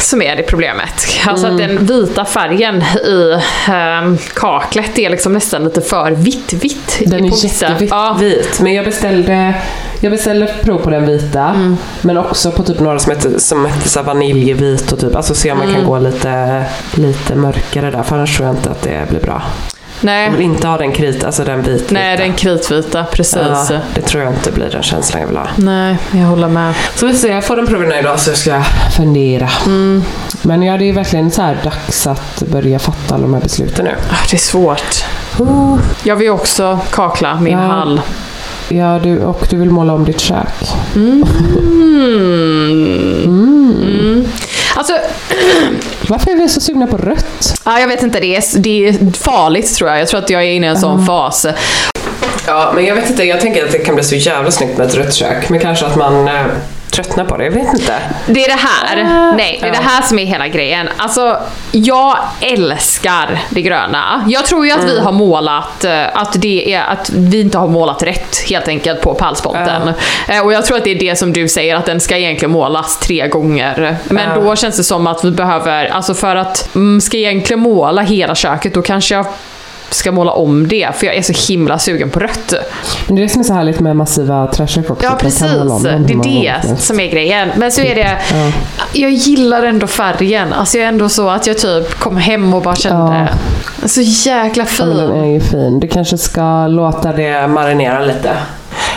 [0.00, 1.06] som är det problemet.
[1.26, 3.38] Alltså att den vita färgen i
[3.68, 6.98] ehm, kaklet är liksom nästan lite för vitt-vitt.
[7.06, 7.90] Den är vissa- jättevit.
[7.90, 8.16] Ja.
[8.20, 8.60] Vit.
[8.60, 9.54] Men jag beställde,
[10.00, 11.40] jag beställde prov på den vita.
[11.44, 11.76] Mm.
[12.02, 15.34] Men också på typ några som heter, som heter så här vaniljvit och typ, alltså
[15.34, 15.80] se om man Mm.
[15.80, 18.02] kan gå lite, lite mörkare där.
[18.02, 19.42] För annars tror jag inte att det blir bra.
[20.04, 23.36] Jag Nej, vill inte ha den krit, alltså den vit nej den kritvita, precis.
[23.70, 25.46] Ja, det tror jag inte blir den känslan jag vill ha.
[25.56, 26.74] Nej, jag håller med.
[26.94, 28.64] Så vi får se, jag får den proven idag så ska jag
[28.96, 29.48] fundera.
[29.66, 30.04] Mm.
[30.42, 33.84] Men ja, det är verkligen så här dags att börja fatta alla de här besluten
[33.84, 33.90] nu.
[34.10, 35.04] Ah, Det är svårt.
[36.02, 37.58] Jag vill också kakla min Ja.
[37.58, 38.00] hall.
[38.68, 40.72] Ja, du, och du vill måla om ditt kök.
[40.94, 41.24] Mm.
[44.76, 44.92] Alltså,
[46.12, 47.54] Varför är vi så sugna på rött?
[47.64, 50.00] ja, jag vet inte, det är, det är farligt tror jag.
[50.00, 51.46] Jag tror att jag är inne i en sån fas.
[52.46, 53.24] Ja, men jag vet inte.
[53.24, 55.48] Jag tänker att det kan bli så jävla snyggt med ett rött kök.
[55.48, 56.44] Men kanske att man eh,
[56.92, 57.44] tröttnar på det.
[57.44, 57.94] Jag vet inte.
[58.26, 59.02] Det är det här.
[59.04, 60.88] Ah, Nej, det är det här som är hela grejen.
[60.96, 61.38] Alltså,
[61.72, 64.24] jag älskar det gröna.
[64.28, 64.90] Jag tror ju att Mm.
[64.94, 69.00] vi har målat, eh, att det är att vi inte har målat rätt helt enkelt
[69.00, 69.92] på pallsponten.
[70.28, 72.52] Eh, Och jag tror att det är det som du säger, att den ska egentligen
[72.52, 73.96] målas tre gånger.
[74.04, 77.60] Men då känns det som att vi behöver, alltså för att mm, ska jag egentligen
[77.60, 79.26] måla hela köket, då kanske jag
[79.94, 82.54] ska måla om det, för jag är så himla sugen på rött.
[83.06, 85.04] Men det är det som är så härligt med massiva träkök också.
[85.04, 87.48] Ja precis, kan måla om dem det är det som är grejen.
[87.56, 88.52] Men så är det, Ja.
[88.92, 90.52] jag gillar ändå färgen.
[90.52, 93.28] Alltså jag är ändå så att jag typ kom hem och bara kände,
[93.86, 95.20] så jäkla Ja, men den fin.
[95.22, 95.80] är ju fin.
[95.80, 98.30] Du kanske ska låta det marinera lite.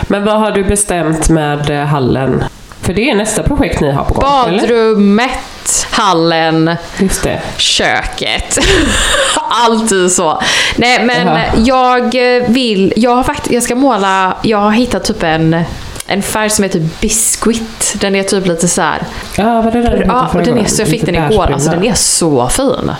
[0.02, 2.44] Men vad har du bestämt med eh, hallen?
[2.86, 4.60] För det är nästa projekt ni har på gång, eller?
[4.60, 7.42] Badrummet, hallen, Just det.
[7.56, 8.58] köket.
[9.50, 10.42] Alltid så.
[10.76, 11.42] Nej men Jaha.
[11.56, 12.14] jag
[12.48, 15.64] vill, jag har faktiskt, jag ska måla, jag har hittat typ en
[16.06, 17.94] en färg som heter biscuit.
[18.00, 19.02] Den är typ lite så här.
[19.36, 21.52] Ja, vad är det där Ja, och den är, så jag fick den igår.
[21.52, 22.90] Alltså den är så fin.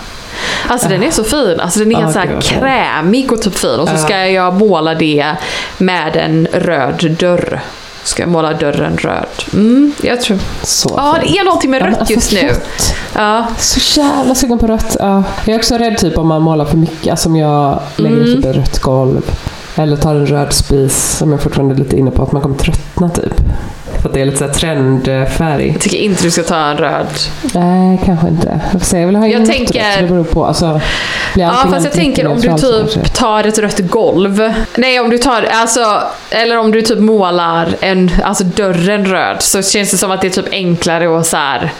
[0.67, 1.59] Alltså den är så fin.
[1.59, 3.79] Alltså den är Ja, så här krämig och typ fin.
[3.79, 5.35] Och så ska jag måla det
[5.77, 7.61] med en röd dörr.
[8.07, 9.25] Ska jag måla dörren röd.
[9.53, 10.37] Mm, jag tror...
[10.63, 11.33] Så Ja, fint.
[11.33, 12.47] det är någonting med Ja, rött alltså, just nu.
[12.47, 12.93] rött.
[13.13, 13.45] Ja.
[13.59, 14.97] Så jävla sugen på rött.
[14.99, 15.23] Ja.
[15.45, 17.11] Jag är också rädd typ om man målar för mycket.
[17.11, 18.35] Alltså om jag lägger Mm.
[18.35, 19.21] typ ett rött golv.
[19.77, 22.55] Eller tar en röd spis som jag fortfarande är lite inne på att man kommer
[22.57, 23.33] tröttna typ.
[24.01, 25.67] För att det är lite så här trendfärg.
[25.71, 27.07] Jag tycker inte du ska ta en röd.
[27.53, 28.59] Nej, kanske inte.
[28.71, 28.99] Jag får se.
[28.99, 30.45] Jag vill ha Jag tänker- rött, så Det beror på.
[30.45, 30.81] Alltså,
[31.35, 32.99] Ja, fast jag tänker om du typ kanske.
[33.13, 34.53] tar ett rött golv.
[34.77, 39.61] Nej, om du tar, alltså, eller om du typ målar en, alltså dörren röd så
[39.61, 41.71] känns det som att det är typ enklare att så här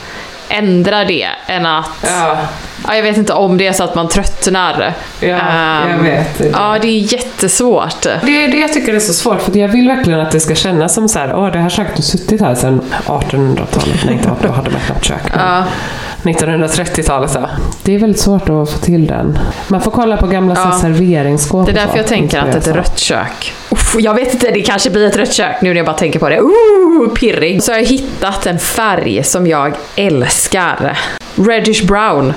[0.50, 2.38] ändra det än att, Ja,
[2.88, 4.94] ja, jag vet inte om det är så att man tröttnar.
[5.20, 5.40] ja jag
[5.90, 6.38] Ehm, vet.
[6.38, 6.48] Det.
[6.48, 8.02] Ja, det är jättesvårt.
[8.02, 10.56] Det är det jag tycker är så svårt, för jag vill verkligen att det ska
[10.56, 14.04] kännas som så här, åh det här köket har suttit här sedan 1800-talet.
[14.06, 15.22] Nej, inte 1800 då hade man knappt kök.
[15.36, 15.64] men Ja.
[16.24, 17.50] 1930-talet så.
[17.84, 19.40] Det är väldigt svårt att få till den.
[19.68, 20.70] Man får kolla på gamla Ja.
[20.72, 20.80] ja.
[20.80, 23.54] serveringsskåp Det är därför jag tänker att ett rött kök.
[23.70, 26.20] Uff, jag vet inte, det kanske blir ett rött kök nu när jag bara tänker
[26.20, 26.40] på det.
[26.42, 27.64] Ooh, pirrig.
[27.64, 31.00] Så har jag hittat en färg som jag älskar.
[31.36, 32.34] Reddish brown.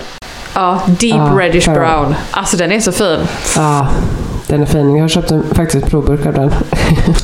[0.54, 1.74] Ja, deep Ja, reddish fair.
[1.80, 2.14] brown.
[2.30, 3.18] Alltså den är så fin.
[3.56, 3.88] Ja,
[4.46, 4.96] den är fin.
[4.96, 6.54] Jag har köpt en, faktiskt en provburk av den.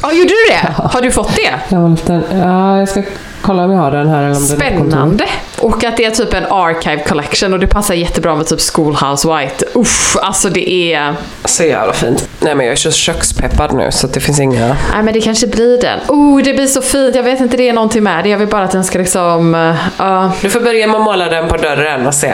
[0.03, 0.73] Ja, gjorde du det?
[0.83, 1.55] Har du fått det?
[1.69, 2.23] Jag har den.
[2.41, 3.03] Ja, jag ska
[3.47, 4.47] kolla om jag har den här eller om.
[4.47, 5.25] Spännande.
[5.59, 9.29] Och att det är typ en archive collection och det passar jättebra med typ Schoolhouse
[9.29, 9.65] White.
[9.75, 11.15] Uff, alltså det är...
[11.45, 12.29] Så jävla fint.
[12.41, 14.67] Nej men jag är så kökspeppad nu så det finns inga...
[14.69, 15.99] Nej men det kanske blir den.
[16.09, 17.15] Oh, det blir så fint.
[17.15, 18.31] Jag vet inte, det är någonting med det.
[18.31, 19.75] Jag vill bara att den ska liksom...
[19.97, 20.33] Ja.
[20.43, 22.33] Du får börja med att måla den på dörren och se.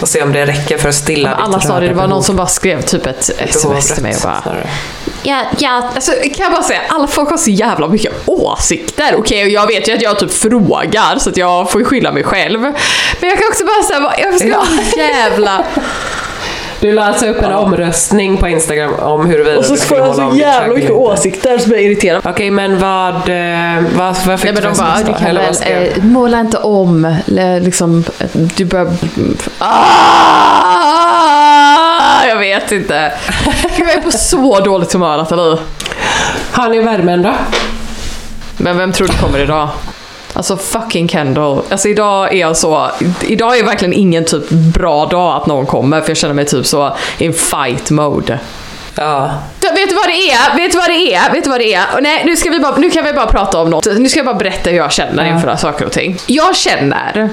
[0.00, 2.22] Och se om det räcker för att stilla ditt alla sa det, det var någon
[2.22, 4.66] som bara skrev typ ett sms till mig och bara Snarare.
[5.22, 9.14] Ja, ja, alltså kan jag bara säga, alla folk har så jävla mycket åsikter.
[9.18, 12.22] Okej, och jag vet ju att jag typ frågar så att jag får skylla mig
[12.24, 12.60] själv.
[12.60, 14.64] Men jag kan också bara säga, vad- jag ska Ja.
[14.92, 15.64] så jävla...
[16.80, 20.00] Du la alltså upp en omröstning på Instagram om huruvida Och så du får skulle
[20.00, 22.22] jag måla så om ditt jävla kök mycket åsikter som jag är irriterad.
[22.26, 25.34] Okej, men vad, eh, vad, vad fick Nej men du de för bara, du kan
[25.34, 25.38] väl,
[25.96, 28.90] eh, måla inte om, eh, liksom, du bör...
[29.58, 31.41] Ah,
[32.28, 33.12] jag vet inte.
[33.78, 35.58] Jag är på så dåligt humör Nathalie.
[36.52, 37.34] Har ni värmen då?
[38.56, 39.68] Men vem tror du kommer idag?
[40.34, 41.62] Alltså fucking Kendall.
[41.70, 42.90] Alltså idag är jag så...
[43.20, 46.66] Idag är verkligen ingen typ bra dag att någon kommer för jag känner mig typ
[46.66, 48.38] så in fight mode.
[48.94, 49.30] Ja.
[49.60, 50.56] Du, Vet du vad det är?
[50.56, 51.32] Vet du vad det är?
[51.32, 51.84] Vet du vad det är?
[51.94, 53.86] Och nej, nu, ska vi bara, nu kan vi bara prata om något.
[53.98, 55.34] Nu ska jag bara berätta hur jag känner Ja.
[55.34, 56.18] inför saker och ting.
[56.26, 57.30] Jag känner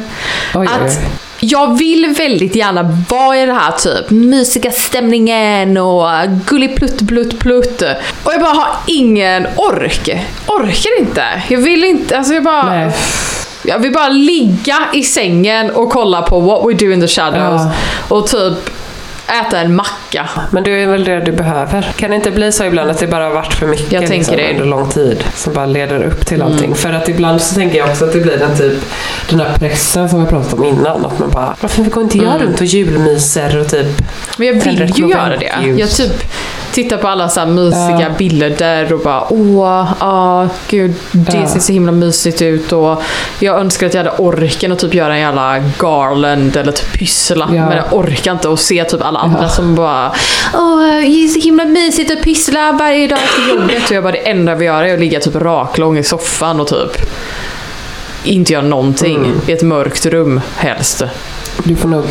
[0.56, 1.10] oj, att oj.
[1.40, 6.08] Jag vill väldigt gärna vara i den här typ mysiga stämningen och
[6.46, 7.82] gullig plutt plutt plutt.
[8.24, 10.10] Och jag bara har ingen ork.
[10.48, 11.24] Orkar inte.
[11.50, 12.64] Jag vill inte, alltså jag bara...
[12.70, 12.92] Nej.
[13.64, 17.62] Jag vill bara ligga i sängen och kolla på What We Do In The Shadows
[17.62, 17.72] Ja.
[18.16, 18.70] och typ
[19.30, 20.30] äta en macka.
[20.52, 21.82] Men det är väl det du behöver.
[21.96, 24.16] Kan det inte bli så ibland att det bara har varit för mycket Jag tänker
[24.18, 24.42] liksom, det.
[24.44, 24.56] Mm.
[24.56, 25.24] under lång tid?
[25.36, 26.76] Som bara leder upp till allting.
[26.76, 28.74] För att ibland så tänker jag också att det blir den typ
[29.30, 31.06] den här pressen som vi pratat om innan.
[31.06, 32.42] Att man bara, varför går inte jag Mm.
[32.42, 33.88] runt och julmyser och typ
[34.38, 35.74] Men jag vill ju göra det.
[35.78, 36.24] Jag typ
[36.72, 38.10] tittar på alla så mysiga Ja.
[38.18, 41.48] bilder och bara åh, ja, gud, det Ja.
[41.48, 43.02] ser så himla mysigt ut och
[43.40, 47.50] jag önskar att jag hade orken att typ göra en jävla garland eller typ pyssla.
[47.54, 47.66] Ja.
[47.66, 50.12] Men jag orkar inte och se typ alla andra som bara
[50.54, 54.12] åh, det är så himla mysigt att pyssla varje dag efter jobbet och jag bara
[54.14, 56.98] det enda vill göra är att ligga typ raklång i soffan och typ
[58.24, 59.42] inte göra någonting Mm.
[59.48, 61.04] i ett mörkt rum helst.
[61.64, 62.04] Du får nog...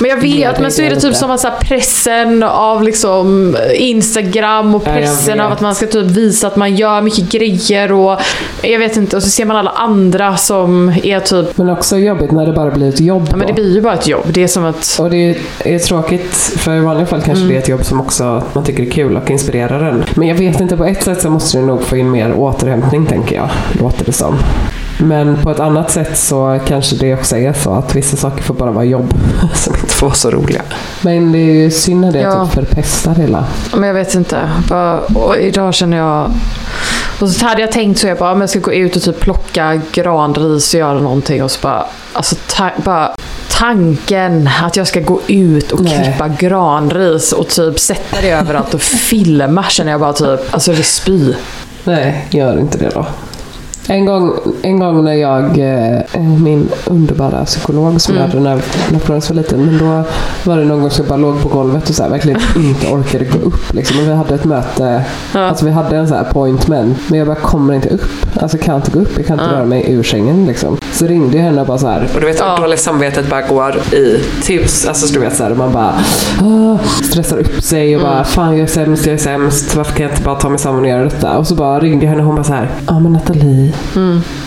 [0.00, 4.74] Men jag vet, men så är det typ som att så pressen av liksom Instagram
[4.74, 5.56] och Ja, pressen av vet.
[5.56, 8.20] att man ska typ visa att man gör mycket grejer och
[8.62, 12.30] jag vet inte, och så ser man alla andra som är typ, Men också jobbigt
[12.32, 14.24] när det bara blir ett jobb ja men det blir ju bara ett jobb.
[14.28, 17.48] Det är som att, Och det är, är tråkigt, för i vanliga fall kanske Mm.
[17.48, 20.04] det är ett jobb som också man tycker är kul och inspirerar en.
[20.14, 23.06] Men jag vet inte, på ett sätt så måste du nog få in mer återhämtning
[23.06, 23.48] tänker jag,
[23.80, 24.38] låter det som.
[24.98, 28.54] Men på ett annat sätt så kanske det också är så att vissa saker får
[28.54, 29.14] bara vara jobb
[29.54, 30.62] som inte får vara så roliga.
[31.02, 32.44] Men det är ju synd när det Ja.
[32.46, 33.44] typ förpestar hela.
[33.76, 34.50] men jag vet inte.
[34.68, 36.30] Bara, och idag känner jag,
[37.20, 39.20] och så hade jag tänkt så jag bara, om jag ska gå ut och typ
[39.20, 43.10] plocka granris och göra någonting och så bara, alltså ta, bara
[43.50, 46.02] tanken att jag ska gå ut och Nej.
[46.04, 48.80] klippa granris och typ sätta det överallt och
[49.10, 51.34] filma känner jag bara typ, alltså det spy.
[51.84, 53.06] Nej, gör inte det då.
[53.90, 58.98] En gång, en gång när jag, eh, min underbara psykolog som jag hade när, när
[58.98, 60.04] Florence var liten, men då
[60.50, 62.86] var det någon gång som jag bara låg på golvet och så här, verkligen inte
[62.86, 63.72] orkade gå upp.
[63.72, 63.98] Liksom.
[63.98, 67.36] Och vi hade ett möte, alltså vi hade en så här appointment, men jag bara
[67.36, 68.10] kommer inte upp.
[68.40, 70.46] Alltså kan inte gå upp, jag kan inte röra mig ur sängen.
[70.46, 70.76] Liksom.
[70.92, 73.42] Så ringde jag henne och bara så här, och du vet hur dåligt samvetet bara
[73.42, 74.86] går i tus.
[74.86, 75.94] Alltså så du vet så här, man bara
[77.04, 80.12] stressar upp sig och bara fan jag är sämst, jag är sämst, varför kan jag
[80.12, 81.38] inte bara ta mig samman och göra detta?
[81.38, 83.72] Och så bara ringde jag henne och hon bara så här, ja men Nathalie,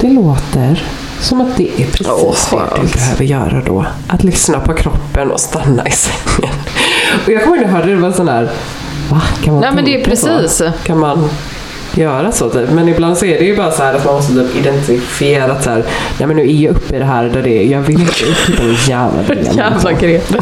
[0.02, 0.84] det låter
[1.22, 2.36] som att det är precis Åh,
[2.76, 3.86] det du behöver göra då.
[4.08, 6.54] Att lyssna på kroppen och stanna i sängen.
[7.26, 8.50] Och jag kommer ihåg när jag hörde det, det var sån här,
[9.10, 9.22] va?
[9.44, 10.28] Kan man Nej, men det är tänka så?
[10.28, 10.64] precis.
[10.84, 11.30] Kan man
[11.96, 12.72] göra så typ?
[12.72, 15.64] Men ibland så är det ju bara så här att man måste typ identifiera att
[15.64, 15.84] så här,
[16.18, 18.26] nej men nu är jag uppe i det här där det är, jag vill inte
[18.26, 19.34] upp i den jävla.
[19.58, 20.36] Jävla Greta.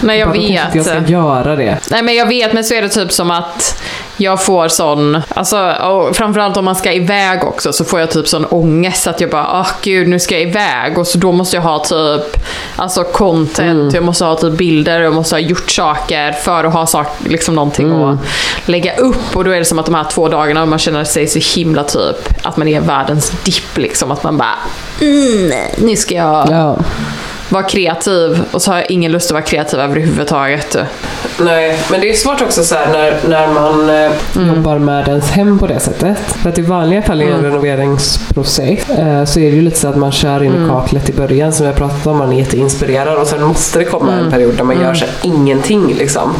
[0.00, 0.74] Nej jag Bara vet.
[0.74, 1.78] jag ska göra det.
[1.90, 3.82] Nej men jag vet, men så är det typ som att
[4.16, 8.28] jag får sån, alltså och framförallt om man ska iväg också så får jag typ
[8.28, 10.98] sån ångest att jag bara, åh gud nu ska jag iväg.
[10.98, 12.36] Och så då måste jag ha typ,
[12.76, 16.86] alltså content, jag måste ha typ bilder, jag måste ha gjort saker för att ha
[16.86, 18.18] sak, liksom någonting att
[18.66, 19.36] lägga upp.
[19.36, 21.84] Och då är det som att de här två dagarna man känner sig så himla
[21.84, 24.54] typ att man är världens dipp liksom, att man bara,
[25.00, 26.76] mm, nu ska jag Ja.
[27.48, 30.76] Vara kreativ och så har jag ingen lust att vara kreativ överhuvudtaget.
[31.40, 35.30] Nej, men det är svårt också så här när, när man eh, jobbar med ens
[35.30, 36.18] hem på det sättet.
[36.18, 39.88] För att i vanliga fall i en renoveringsprocess eh, så är det ju lite så
[39.88, 43.18] att man kör in i kaklet i början som jag pratade om, man är jätteinspirerad
[43.18, 46.34] och sen måste det komma en period där man gör så här ingenting liksom.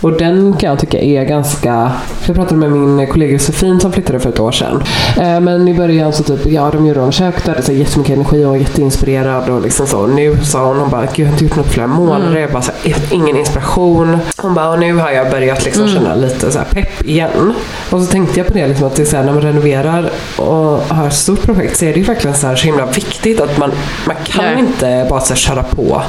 [0.00, 1.92] Och den kan jag tycka är ganska...
[2.26, 4.82] Jag pratade med min kollega Josefin som flyttade för ett år sedan.
[5.16, 8.14] Eh, men i början så typ, ja de gjorde om köket och hade så jättemycket
[8.14, 10.06] energi och var jätteinspirerad och liksom så.
[10.06, 12.38] Nu sa hon, hon bara, gud jag har inte gjort något på flera månader.
[12.40, 14.18] Jag bara, så här, ingen inspiration.
[14.36, 17.54] Hon bara, och nu har jag börjat liksom känna lite så här pepp igen.
[17.90, 20.10] Och så tänkte jag på det, liksom, att det är så här, när man renoverar
[20.36, 23.40] och har ett stort projekt så är det ju verkligen så, här, så himla viktigt
[23.40, 23.72] att man,
[24.06, 24.58] man kan Nej.
[24.58, 26.02] inte bara så här, köra på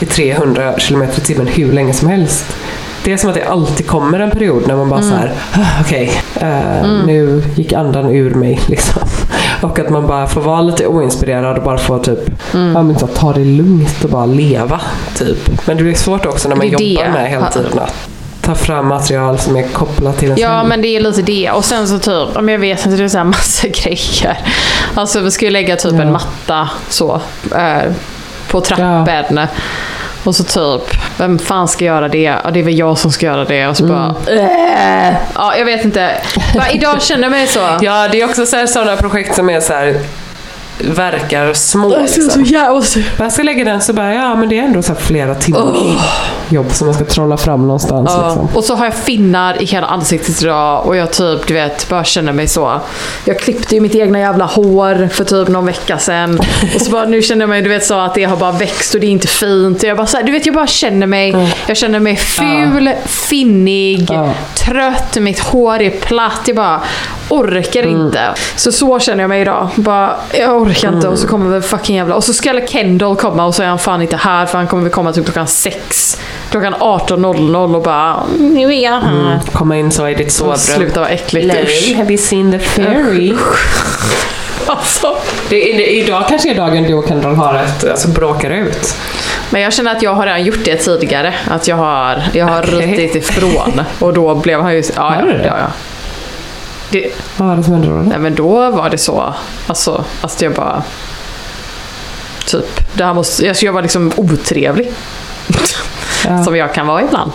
[0.00, 2.44] i 300 km i timmen hur länge som helst.
[3.04, 5.80] Det är som att det alltid kommer en period när man bara så här, "Ah,
[5.80, 9.02] okej, eh, nu gick andan ur mig liksom.
[9.62, 12.18] Och att man bara får vara lite oinspirerad och bara få typ,
[12.52, 14.80] ja, men så här, ta det lugnt och bara leva.
[15.16, 15.66] Typ.
[15.66, 17.10] Men det blir svårt också när man jobbar det.
[17.10, 17.80] med hela tiden
[18.40, 20.68] ta fram material som är kopplat till ens Ja, hem.
[20.68, 21.50] men det är lite det.
[21.50, 24.38] Och sen så typ, om jag vet inte, det är så här massa grejer.
[24.94, 27.20] Alltså vi ska ju lägga typ en matta så
[27.54, 27.92] eh,
[28.50, 29.40] på trappen.
[30.24, 32.22] Och så typ, vem fan ska göra det?
[32.22, 33.66] Ja, det är väl jag som ska göra det.
[33.66, 35.14] Och så bara, äh.
[35.34, 36.12] Ja, jag vet inte.
[36.54, 37.60] Bara, idag känner jag mig så.
[37.80, 40.00] Ja, det är också så här, sådana projekt som är så här
[40.84, 41.98] verkar små.
[41.98, 42.44] Liksom.
[42.44, 42.80] jävla...
[43.18, 45.34] Bara jag ska lägga den så bara, ja men det är ändå så här flera
[45.34, 45.76] timmars
[46.48, 48.10] jobb som man ska trolla fram någonstans.
[48.14, 48.48] Ja, Liksom.
[48.56, 52.04] och så har jag finnar i hela ansiktet idag och jag typ, du vet, bara
[52.04, 52.80] känner mig så.
[53.24, 56.40] Jag klippte ju mitt egna jävla hår för typ någon vecka sedan.
[56.74, 58.94] Och så bara, nu känner jag mig, du vet, så att det har bara växt
[58.94, 59.82] och det är inte fint.
[59.82, 62.90] Och jag bara så här, du vet, jag bara känner mig, jag känner mig ful,
[63.06, 64.32] finnig, Ja.
[64.54, 66.40] trött, mitt hår är platt.
[66.46, 66.80] Jag bara
[67.30, 68.20] orkar inte.
[68.56, 69.68] Så så känner jag mig idag.
[69.74, 72.14] Bara, jag orkar inte och så kommer väl fucking jävla...
[72.14, 74.82] Och så ska Kendall komma och så är han fan inte här för han kommer
[74.82, 76.18] väl komma typ klockan sex.
[76.50, 79.40] Klockan 18.00 och bara nu är jag här.
[79.52, 80.56] Komma in så i ditt sovrum.
[80.58, 81.54] Sluta vara äckligt.
[81.62, 81.96] Usch.
[81.96, 83.34] have you seen the fairy?
[84.66, 85.16] Alltså.
[85.48, 88.94] Det, är- det, idag kanske är dagen du och Kendall har ett, alltså bråkar ut.
[89.50, 91.34] Men jag känner att jag har redan gjort det tidigare.
[91.48, 92.92] Att jag har, jag har Okej.
[92.92, 93.80] rutit ifrån.
[93.98, 94.82] Och då blev han ju...
[94.96, 95.66] Ja, ja, ja, ja.
[96.90, 97.94] Det, Vad var det som hände då?
[97.94, 99.34] nej men då var det så.
[99.66, 100.82] Alltså, att jag bara...
[102.46, 104.92] Typ, det här måste, alltså jag var liksom otrevlig.
[106.24, 106.44] Ja.
[106.44, 107.32] Som jag kan vara ibland.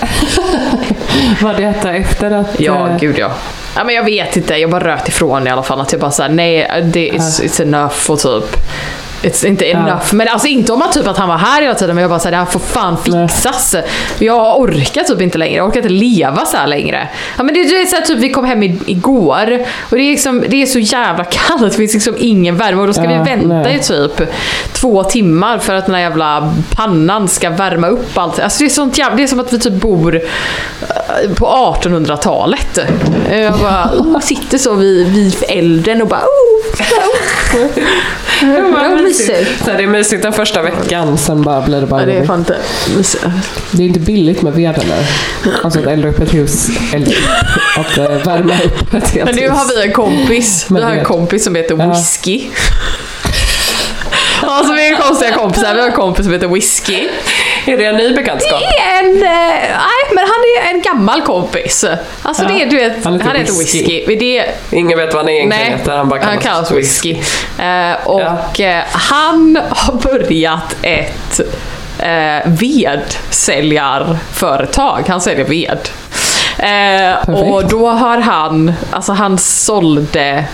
[1.42, 2.60] Var det detta efter att...
[2.60, 3.30] Ja, eh, gud ja.
[3.76, 5.80] Ja, men jag vet inte, jag bara röt ifrån i alla fall.
[5.80, 8.56] Att jag bara såhär, nej, det it's, it's enough och typ
[9.24, 10.14] It's inte enough.
[10.14, 12.18] Men alltså inte om att typ att han var här hela tiden men jag bara
[12.18, 13.76] såhär, det här får fan fixas.
[14.18, 17.08] Jag orkar typ inte längre, jag orkar inte leva så här längre.
[17.36, 20.02] Ja men det, det är så här, typ vi kom hem i, igår och det
[20.02, 23.04] är, liksom, det är så jävla kallt, det finns liksom ingen värme och då ska
[23.04, 23.76] Ja, vi vänta nej.
[23.76, 24.20] i typ
[24.72, 28.40] två timmar för att den här jävla pannan ska värma upp allt.
[28.40, 31.46] Alltså det är sånt jävla, det är som att vi typ bor eh, på
[31.82, 32.78] 1800-talet.
[33.32, 36.53] Jag bara oh, sitter så vid, vid elden och bara oh,
[37.54, 37.66] oh.
[38.72, 39.64] Vad mysigt.
[39.64, 42.12] Så här, det är mysigt den första veckan, sen bara blir det bara Ja, det
[42.12, 42.26] är jobbigt.
[42.28, 42.56] fan inte
[42.96, 43.24] mysigt.
[43.70, 45.06] Det är inte billigt med ved heller.
[45.64, 47.10] Alltså att elda upp ett hus, elda
[47.78, 49.50] att eh, värma upp ett helt Men nu hus.
[49.50, 50.66] har vi en kompis.
[50.70, 51.88] Vi har en kompis som heter Ja.
[51.90, 52.42] Whisky.
[54.48, 55.74] Alltså vi är konstiga kompisar.
[55.74, 57.08] Vi har en kompis som heter Whisky.
[57.66, 58.60] Är det en ny bekantskap?
[58.60, 59.22] Det är en, eh,
[59.70, 61.84] nej men han är en gammal kompis.
[62.22, 62.48] Alltså Ja.
[62.48, 64.16] det är, du vet, Han han, heter whisky.
[64.18, 67.16] Det är, Ingen vet vad han egentligen nej, heter, han bara han kallas whisky.
[67.58, 71.40] Eh, och eh, han har börjat ett
[71.98, 75.04] eh, vedsäljarföretag.
[75.08, 75.88] Han säljer ved.
[76.58, 80.44] Eh, och då har han, alltså han sålde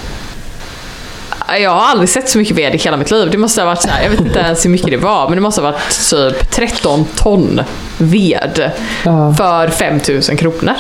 [1.59, 3.29] jag har aldrig sett så mycket ved i hela mitt liv.
[3.31, 5.37] Det måste ha varit så här, jag vet inte ens hur mycket det var, men
[5.37, 7.61] det måste ha varit typ 13 ton
[7.99, 8.71] ved
[9.05, 9.35] Ja.
[9.39, 10.75] för 5000 kronor.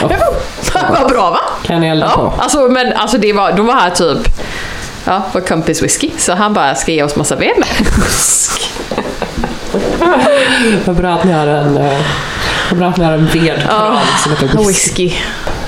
[0.90, 1.40] Vad bra va?
[1.66, 2.42] Kan ni elda Ja, på?
[2.42, 4.28] alltså, men alltså det var, de var här typ,
[5.04, 7.50] ja, vår kompis whisky, så han bara ska ge oss massa ved.
[10.84, 12.00] Vad bra att ni har en, eh,
[12.70, 14.66] vad bra att ni har en vedkran som heter whisky.
[14.68, 15.12] Whisky.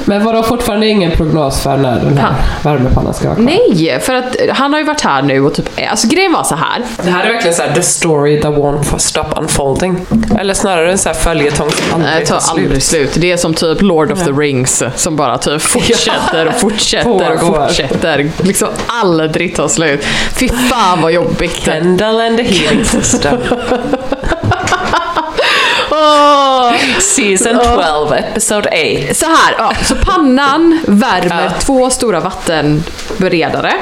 [0.08, 3.44] Men vadå, fortfarande ingen prognos för när den här värmepannan ska vara klar?
[3.44, 6.54] Nej, för att han har ju varit här nu och typ, alltså grejen var så
[6.54, 6.82] här.
[7.04, 10.06] Det här är verkligen så här, the story that won't stop unfolding.
[10.40, 12.82] Eller snarare en så här följetong som Nej, aldrig det tar tar aldrig slut.
[13.12, 13.22] slut.
[13.22, 17.40] Det är som typ Lord of the Rings som bara typ fortsätter och fortsätter och
[17.40, 18.30] fortsätter.
[18.42, 20.04] Liksom aldrig tar slut.
[20.34, 21.52] Fy fan vad jobbigt.
[21.64, 23.38] Kendall and the healing system.
[25.96, 26.74] Åh.
[27.00, 28.68] Season 12, episode
[29.06, 29.14] 8.
[29.14, 33.72] Så här, ja, så pannan värmer två stora vattenberedare.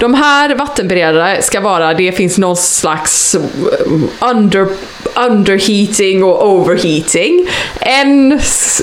[0.00, 3.34] De här vattenberedare ska vara, det finns någon slags
[3.86, 4.66] um, under,
[5.14, 7.48] underheating och overheating.
[7.80, 8.40] En,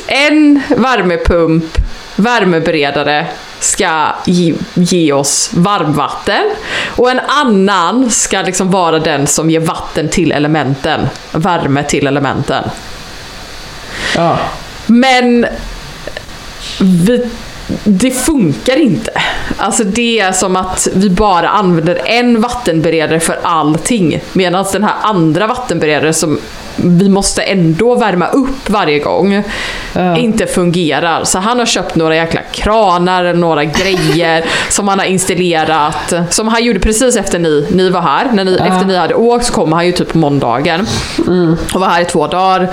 [0.07, 1.77] en värmepump,
[2.15, 3.27] värmeberedare
[3.65, 6.43] ska ge, ge oss varmvatten
[6.95, 12.63] och en annan ska liksom vara den som ger vatten till elementen, värme till elementen.
[14.15, 14.37] Ja.
[14.85, 15.45] Men
[16.79, 17.29] vi,
[17.83, 19.11] det funkar inte.
[19.57, 24.23] Alltså det är som att vi bara använder en vattenberedare för allting.
[24.33, 26.39] Medan den här andra vattenberedaren som
[26.75, 29.43] vi måste ändå värma upp varje gång
[30.17, 31.23] inte fungerar.
[31.23, 36.13] Så han har köpt några jäkla kranar, några grejer som han har installerat.
[36.29, 38.29] Som han gjorde precis efter ni, ni var här.
[38.33, 40.87] När ni, Efter ni hade åkt så kom han ju typ på måndagen.
[41.73, 42.69] Och var här i två dagar.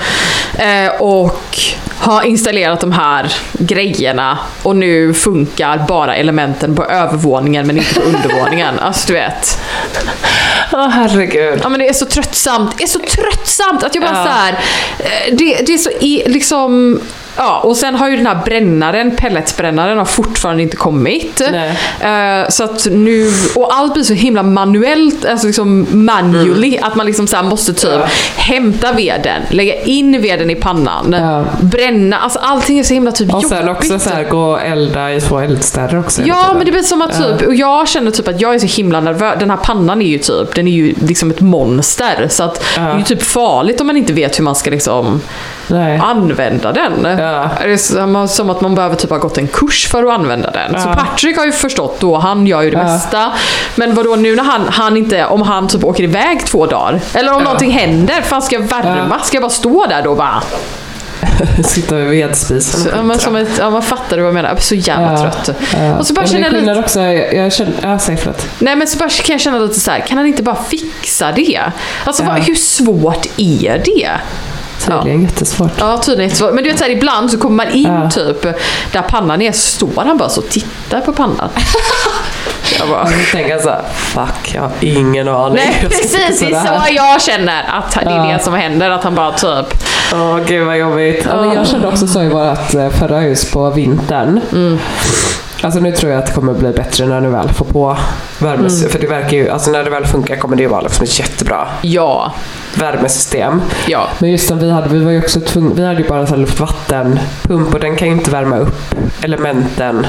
[0.58, 1.58] Eh, och
[2.02, 8.00] har installerat de här grejerna och nu funkar bara elementen på övervåningen men inte på
[8.00, 8.78] undervåningen.
[8.78, 9.58] Alltså du vet.
[10.72, 11.60] Åh herregud.
[11.62, 12.78] Ja men det är så tröttsamt.
[12.78, 14.24] Det är så tröttsamt att jag bara Ja.
[14.24, 14.52] så här.
[14.98, 15.90] eh, Det, det är så
[16.30, 17.00] liksom...
[17.36, 21.40] Ja, och sen har ju den här brännaren, pelletsbrännaren, har fortfarande inte kommit.
[22.00, 27.06] Eh, så att nu, och allt blir så himla manuellt, alltså liksom manually, att man
[27.06, 28.06] liksom så måste typ Ja.
[28.36, 31.44] hämta veden, lägga in veden i pannan, Ja.
[31.60, 33.48] bränna, alltså allting är så himla typ Och jobbigt.
[33.58, 36.22] sen också så här, gå och elda i två eldstäder också.
[36.24, 38.66] Ja men det blir som att typ, och jag känner typ att jag är så
[38.76, 39.36] himla nervös.
[39.40, 42.26] Den här pannan är ju typ, den är ju liksom ett monster.
[42.30, 45.20] Så att det är ju typ farligt om man inte vet hur man ska liksom
[45.68, 45.98] Nej.
[46.02, 46.92] använda den.
[47.18, 47.48] Ja.
[47.62, 50.50] Det är som, som att man behöver typ ha gått en kurs för att använda
[50.50, 50.82] den.
[50.82, 50.94] Så Ja.
[50.94, 52.84] Patrick har ju förstått då, han gör ju det Ja.
[52.84, 53.32] mesta.
[53.74, 57.00] Men vadå nu när han, han inte, om han typ åker iväg två dagar.
[57.14, 57.44] Eller om Ja.
[57.44, 59.20] någonting händer, fan ska jag värma?
[59.20, 60.42] Ska jag bara stå där då bara?
[61.64, 62.92] Sitta vid vedspisen.
[62.92, 64.48] och Ja, men som ett, ja, man fattar du vad jag menar.
[64.48, 65.20] Jag blir så jävla Ja.
[65.44, 65.58] trött.
[65.80, 65.98] Ja.
[65.98, 68.46] Och så bara känner jag lite- också, jag, jag känner, ja säg förlåt.
[68.58, 71.32] Nej men så bara kan jag känna lite så här, kan han inte bara fixa
[71.32, 71.60] det?
[72.04, 72.28] Alltså Ja.
[72.28, 74.10] vad, hur svårt är det?
[74.86, 75.70] Tydligen jättesvårt.
[75.78, 76.54] Ja tydligen inte svårt.
[76.54, 78.10] Men du vet så här, ibland så kommer man in Ja.
[78.10, 78.42] typ
[78.92, 81.48] där pannan är, så står han bara så och tittar på pannan.
[82.78, 85.54] jag bara, Jag tänker såhär, fuck, jag har ingen aning.
[85.54, 88.32] Nej precis, det är så jag känner att det är Ja.
[88.38, 88.90] det som händer.
[88.90, 89.66] Att han bara typ,
[90.14, 91.26] Åh gud vad jobbigt.
[91.30, 94.40] Ja, men jag kände också så i vårt eh, förra hus på vintern.
[94.52, 94.78] Mm.
[95.62, 97.96] Alltså nu tror jag att det kommer bli bättre när ni väl får på
[98.38, 98.68] värme.
[98.68, 98.88] Mm.
[98.90, 101.18] För det verkar ju, alltså när det väl funkar kommer det ju vara liksom ett
[101.18, 102.32] jättebra ja,
[102.78, 103.62] värmesystem.
[103.88, 104.08] ja.
[104.18, 106.26] Men just som vi hade, vi var ju också tvungna, vi hade ju bara en
[106.26, 110.06] sån luftvattenpump och den kan ju inte värma upp elementen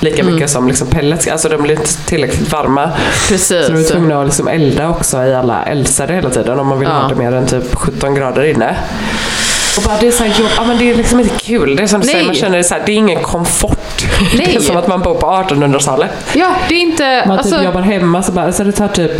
[0.00, 0.34] lika Mm.
[0.34, 1.28] mycket som liksom pellets.
[1.28, 2.90] Alltså de blir inte tillräckligt varma.
[3.28, 3.66] Precis.
[3.66, 6.78] Så då är tvungna att liksom elda också i alla eldstäder hela tiden om man
[6.78, 6.94] vill Ja.
[6.94, 8.76] ha det mer än typ 17 grader inne.
[9.76, 11.76] Och bara det är så här, jobb, ja, men det är liksom inte kul.
[11.76, 12.14] Det är som du Nej.
[12.14, 13.78] säger, man känner det så här, det är ingen komfort.
[14.32, 14.56] Det Nej.
[14.56, 16.10] är som att man bor på 1800-talet.
[16.32, 17.24] Ja, det är inte...
[17.26, 19.12] Man alltså, typ jobbar hemma så bara, så det tar typ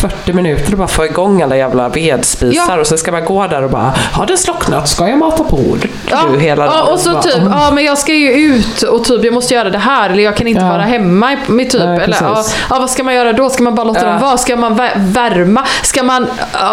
[0.00, 2.80] 40 minuter att bara få igång alla jävla vedspisar Ja.
[2.80, 4.88] och så ska man gå där och bara, har det slocknat?
[4.88, 5.76] Ska jag mata på?
[6.10, 7.52] Ja, Du hela ja, och så bara, typ, mm.
[7.52, 10.36] ja men jag ska ju ut och typ jag måste göra det här eller jag
[10.36, 10.68] kan inte Ja.
[10.68, 11.80] vara hemma med typ.
[11.84, 13.50] Nej, eller, ja, ja, vad ska man göra då?
[13.50, 14.06] Ska man bara låta Ja.
[14.06, 14.38] dem vara?
[14.38, 15.64] Ska man vä- värma?
[15.82, 16.28] Ska man uh,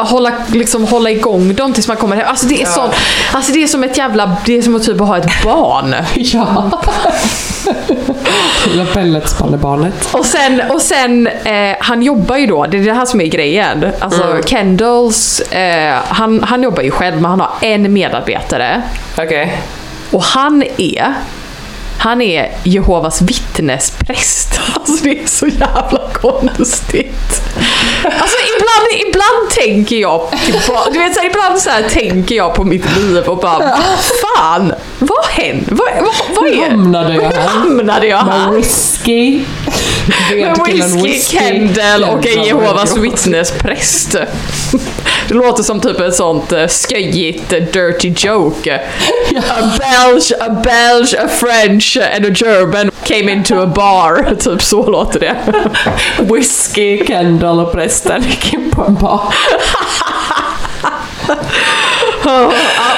[0.05, 2.25] hålla, liksom, hålla igång dem tills man kommer hem?
[2.29, 2.89] Alltså det är, sån,
[3.33, 5.95] alltså det är som ett jävla, det är som att typ ha ett barn.
[6.15, 6.71] Ja.
[8.67, 10.09] Lilla pelletspannebarnet.
[10.13, 13.25] Och sen, och sen eh, han jobbar ju då, det är det här som är
[13.25, 13.85] grejen.
[13.99, 18.81] Alltså Kendalls, eh, han, han jobbar ju själv men han har en medarbetare.
[19.17, 19.61] Okej.
[20.11, 21.13] Och han är,
[22.07, 24.59] han är Jehovas vittnespräst.
[24.73, 27.41] Alltså det är så jävla konstigt.
[28.03, 32.53] Alltså ibland, ibland tänker jag tillbaka, du vet så här, ibland så här tänker jag
[32.55, 33.99] på mitt liv och bara, vad
[34.37, 35.65] fan, vad hände?
[35.67, 37.47] Vad, vad, vad är hamnade jag här?
[37.47, 38.47] hamnade jag här?
[38.47, 39.39] Med whisky.
[40.31, 44.15] Med whisky, Kendall och en Jehovas vittnespräst.
[45.27, 48.81] Det låter som typ ett sånt uh, sköjigt uh, dirty joke.
[49.35, 54.35] A Belge, a Belge, a French and a German came into a bar.
[54.39, 55.35] Typ så låter det.
[56.33, 59.33] Whisky, Kendall och prästen gick in på en bar.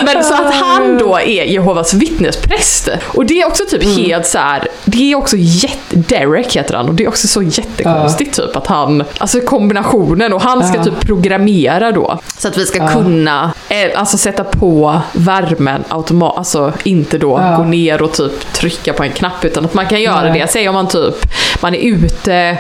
[0.06, 2.90] Men så att han då är Jehovas vittnespräst.
[3.08, 4.68] Och det är också typ helt så här.
[4.86, 8.68] det är också jätte, Derek heter han och det är också så jättekonstigt typ att
[8.68, 10.84] han, alltså kombinationen och han ska Ja.
[10.84, 12.20] typ programmera då.
[12.38, 17.64] Så att vi ska kunna, eh, alltså sätta på värmen automat, alltså inte då gå
[17.64, 20.48] ner och typ trycka på en knapp utan att man kan göra det.
[20.52, 21.16] Säg om man typ,
[21.62, 22.58] man är ute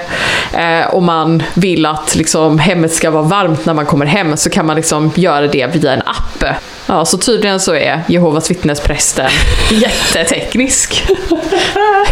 [0.53, 4.49] eh, och man vill att liksom hemmet ska vara varmt när man kommer hem så
[4.49, 6.43] kan man liksom göra det via en app.
[6.87, 9.29] Ja, så tydligen så är Jehovas vittnesprästen
[9.71, 11.03] jätteteknisk.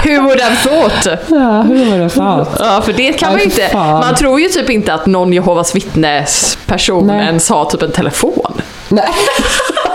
[0.03, 1.05] Hur var den fått?
[1.28, 2.45] Ja, hur var det fan?
[2.59, 3.68] Ja, för det kan man ju inte.
[3.68, 3.99] fan.
[3.99, 8.61] Man tror ju typ inte att någon Jehovas vittnesperson ens har typ en telefon.
[8.89, 9.09] Nej,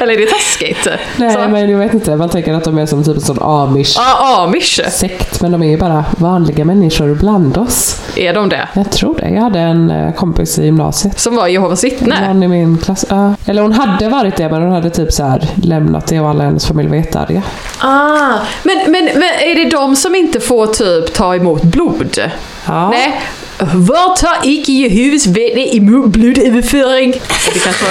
[0.00, 0.88] Eller är det taskigt?
[1.16, 2.16] nej Så- men jag vet inte.
[2.16, 4.80] Man tänker att de är som typ en sån amish Ja, amish.
[4.90, 8.02] sekt, men de är ju bara vanliga människor bland oss.
[8.16, 8.68] Är de det?
[8.74, 9.28] Jag tror det.
[9.28, 11.20] Jag hade en eh, kompis i gymnasiet.
[11.20, 12.28] Som var Jehovas vittne?
[12.28, 13.04] Någon i min klass.
[13.08, 13.34] Ja.
[13.46, 16.44] Eller hon hade varit det, men hon hade typ så här lämnat det och alla
[16.44, 17.42] hennes familj var jättearga.
[17.80, 22.18] Ah, men, men, men är det de som inte får typ ta emot blod?
[22.66, 22.90] Ja.
[22.90, 23.20] Nej.
[23.58, 27.10] Var tar icke Jehovas vittne emot blodöverföring?
[27.54, 27.84] Det kanske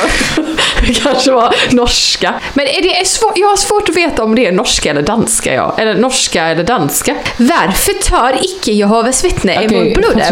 [0.81, 2.33] det kanske var norska.
[2.53, 5.01] Men är det är svår, jag har svårt att veta om det är norska eller
[5.01, 5.53] danska.
[5.53, 5.75] Ja.
[5.77, 7.15] Eller norska eller danska.
[7.37, 10.31] Varför tar icke Jehovas vittne Okej, emot det här-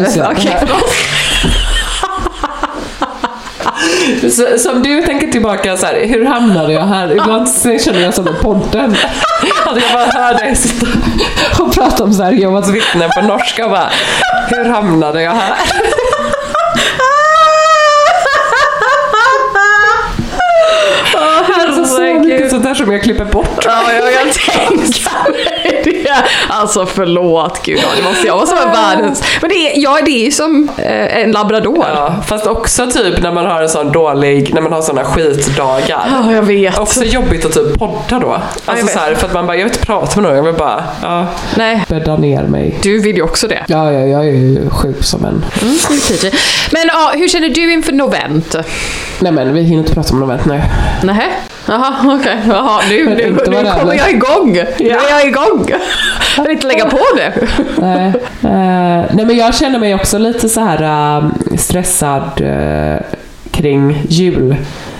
[4.31, 7.11] Så, som du tänker tillbaka så här, hur hamnade jag här?
[7.11, 7.49] Ibland
[7.85, 8.95] känner jag som en podden.
[9.65, 10.87] Att jag bara hör dig sitta
[11.59, 13.89] och prata om så här, Jehovas vittnen på norska och bara,
[14.49, 15.53] hur hamnade jag här?
[21.67, 23.65] Alltså så mycket sånt där som jag klipper bort.
[23.65, 24.75] Ja, jag kan tänka
[25.31, 26.23] mig det.
[26.49, 29.23] Alltså förlåt gud, det måste jag vara som en världens...
[29.41, 31.85] Men det är, ja, det är ju som eh, en labrador.
[31.93, 36.05] Ja, fast också typ när man har en sån dålig, när man har såna skitdagar.
[36.11, 36.79] Ja, jag vet.
[36.79, 38.37] Också jobbigt att typ podda då.
[38.65, 40.53] Alltså så här, för att man bara, jag vill inte prata med någon, jag vill
[40.53, 42.79] bara, ja, Nej, bädda ner mig.
[42.83, 43.63] du vill ju också det.
[43.67, 45.45] Ja, ja, jag är ju sjuk som en...
[45.61, 45.77] Mm,
[46.71, 48.55] Men ja, hur känner du inför novent?
[49.19, 50.61] Nej men vi hinner inte prata om novent nu.
[51.03, 51.29] Nähä?
[51.73, 52.37] Jaha, okej.
[52.47, 54.51] Jaha, nu, nu, nu kommer jag igång.
[54.79, 55.69] Nu är jag igång.
[56.37, 57.47] Jag vill inte lägga på nu.
[57.77, 58.07] Nej,
[58.43, 63.01] eh, nej men jag känner mig också lite så här eh, stressad eh,
[63.51, 64.55] kring jul.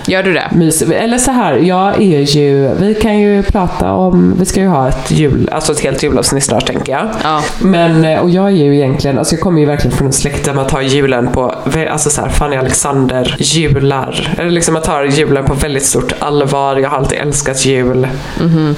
[0.06, 0.48] Gör du det?
[0.52, 0.82] Mys.
[0.82, 4.88] Eller så här, jag är ju, vi kan ju prata om, vi ska ju ha
[4.88, 7.08] ett jul, alltså ett helt julavsnitt snart tänker jag.
[7.22, 7.40] Ja.
[7.60, 10.44] Men, eh, och jag är ju egentligen, alltså jag kommer ju verkligen från en släkt
[10.44, 11.54] där man tar julen på,
[11.90, 14.34] alltså så här, Fanny Alexander jular.
[14.38, 16.76] Eller liksom man tar julen på väldigt stort allvar.
[16.76, 18.08] Jag har alltid älskat jul.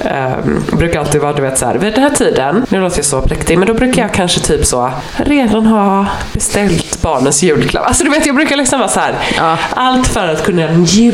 [0.05, 3.05] Ehm, brukar alltid vara, du vet så här, vid den här tiden, nu låter jag
[3.05, 7.87] så präktig, men då brukar jag kanske typ så redan ha beställt barnens julklapp.
[7.87, 9.57] Alltså du vet, jag brukar liksom vara så här, Ja.
[9.73, 10.67] allt för att kunna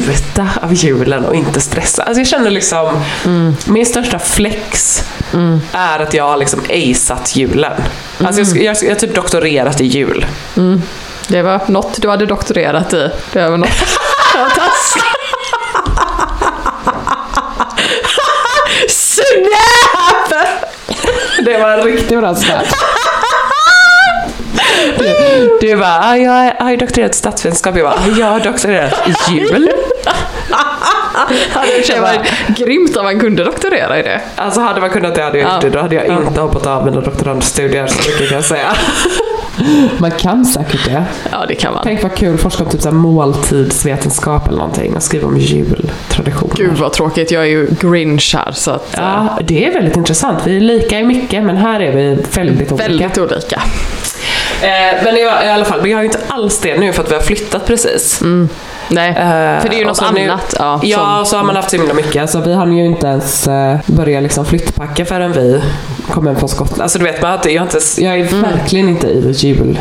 [0.08, 2.04] njuta av julen och inte stressa.
[2.04, 3.04] Alltså jag känner liksom,
[3.66, 5.04] min största flex
[5.72, 7.74] är att jag har liksom aceat julen.
[8.18, 10.26] Alltså jag, jag, jag har typ doktorerat i jul.
[11.28, 13.10] Det var något du hade doktorerat i.
[13.34, 13.70] Det var något.
[18.90, 20.34] Snap!
[21.46, 22.66] Det var en riktigt bra snap.
[25.62, 27.76] Du, bara, ah, jag har ju doktorerat statsvetenskap.
[27.78, 28.94] Jag bara, ah, jag har doktorerat
[29.32, 29.70] jul.
[31.88, 32.18] Det var
[32.58, 34.22] grymt om man kunde doktorera i det.
[34.36, 35.70] Alltså hade man kunnat det hade jag gjort Ja.
[35.70, 35.76] det.
[35.76, 38.68] Då hade jag inte hoppat av mina doktorandstudier, så mycket kan jag säga.
[39.98, 41.04] Man kan säkert det.
[41.32, 41.82] Ja, det kan man.
[41.84, 46.56] Tänk vad kul, forska om typ så måltidsvetenskap eller någonting och skriva om jultraditioner.
[46.56, 48.98] Gud vad tråkigt, jag är ju grinch här så att...
[48.98, 50.40] eh, Ja, det är väldigt intressant.
[50.46, 52.88] Vi är lika i mycket, men här är vi väldigt olika.
[52.88, 53.62] Väldigt olika.
[54.62, 57.12] Eh, men i, i alla fall, vi har ju inte alls det nu för att
[57.12, 58.22] vi har flyttat precis.
[58.90, 59.16] Nej, Eh,
[59.62, 60.56] för det är ju något så nu- annat.
[60.60, 62.22] Ja, Ja, som- så har man haft så himla mycket.
[62.22, 65.62] Alltså, vi hann ju inte ens eh, börja liksom flyttpacka förrän vi
[66.12, 66.82] kom hem från Skottland.
[66.82, 69.80] Alltså du vet, man inte, jag, inte, jag är verkligen inte i jul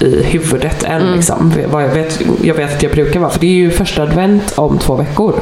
[0.00, 1.12] i huvudet än.
[1.16, 1.54] Liksom.
[1.66, 4.52] Vad Jag, vet, jag vet att jag brukar vara, för det är ju första advent
[4.56, 5.40] om två veckor.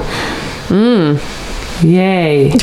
[1.83, 2.53] Yay!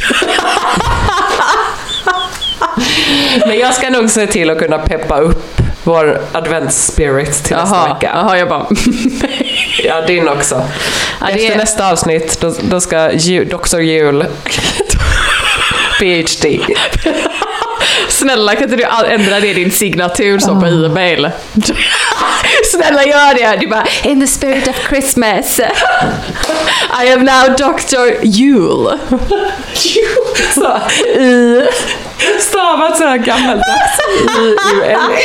[3.48, 8.12] Men jag ska nog se till att kunna peppa upp vår adventsspirit till nästa vecka.
[8.14, 8.66] jaha, jag bara...
[9.84, 10.56] Ja, din också.
[11.22, 13.80] Ja, det Efter är- nästa avsnitt, då, då ska Ju- Dr.
[13.80, 14.26] Jul
[16.00, 16.60] PhD.
[18.10, 21.30] Snälla kan inte du ändra det i din signatur så på e-mail?
[22.72, 23.58] Snälla gör det!
[23.60, 25.60] Du bara In the spirit of Christmas
[27.04, 28.26] I am now Dr.
[28.26, 29.00] Jule.
[30.54, 30.82] Så,
[31.20, 31.62] I,
[32.40, 34.00] stavat så här gammaldags.
[34.40, 35.24] I-U-L-E.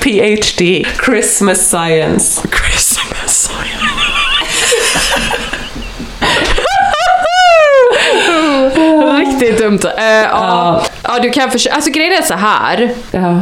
[0.00, 0.86] PhD.
[1.04, 2.42] Christmas science.
[2.50, 2.83] Christmas
[9.40, 9.78] Riktigt dumt.
[9.98, 10.82] Eh, ja.
[11.02, 11.74] ja, du kan försöka.
[11.74, 12.90] Alltså grejen är så här.
[13.10, 13.40] Ja.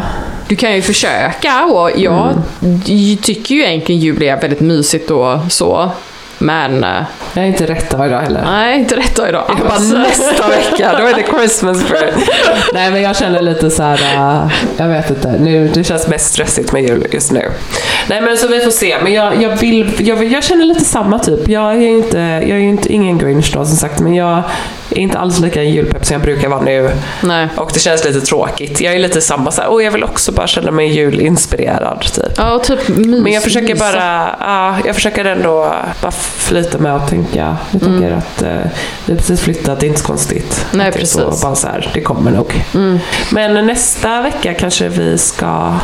[0.48, 2.28] Du kan ju försöka och jag
[2.60, 5.90] d- tycker ju egentligen jul är väldigt mysigt och så.
[6.38, 6.90] Men eh,
[7.34, 8.42] Jag är inte rätt dag idag heller.
[8.44, 9.44] nej, inte rätt dag idag.
[9.68, 12.14] Bara nästa vecka, då är det Christmas spirit.
[12.74, 13.98] Nej men jag känner lite så här.
[14.44, 17.50] äh, jag vet inte, nu, det känns mest stressigt med jul just nu.
[18.08, 21.18] Nej men så vi får se, men jag, jag vill, jag, jag känner lite samma
[21.18, 21.48] typ.
[21.48, 24.42] Jag är inte, jag är ju inte ingen grinch då som sagt, men jag
[24.98, 26.90] inte alls lika julpepp som jag brukar vara nu.
[27.22, 27.48] Nej.
[27.56, 28.80] Och det känns lite tråkigt.
[28.80, 32.24] Jag är lite samma så här, och jag vill också bara känna mig julinspirerad typ.
[32.36, 33.92] Ja, typ mys, Men jag försöker mysa.
[33.92, 37.56] bara, ja, jag försöker ändå bara flyta med och tänka.
[37.70, 38.70] Jag tänker att eh,
[39.06, 40.66] vi precis flyttat, det är inte så konstigt.
[40.72, 41.42] Nej, är Så, precis.
[41.42, 42.64] bara så här, det kommer nog.
[43.30, 45.74] Men nästa vecka kanske vi ska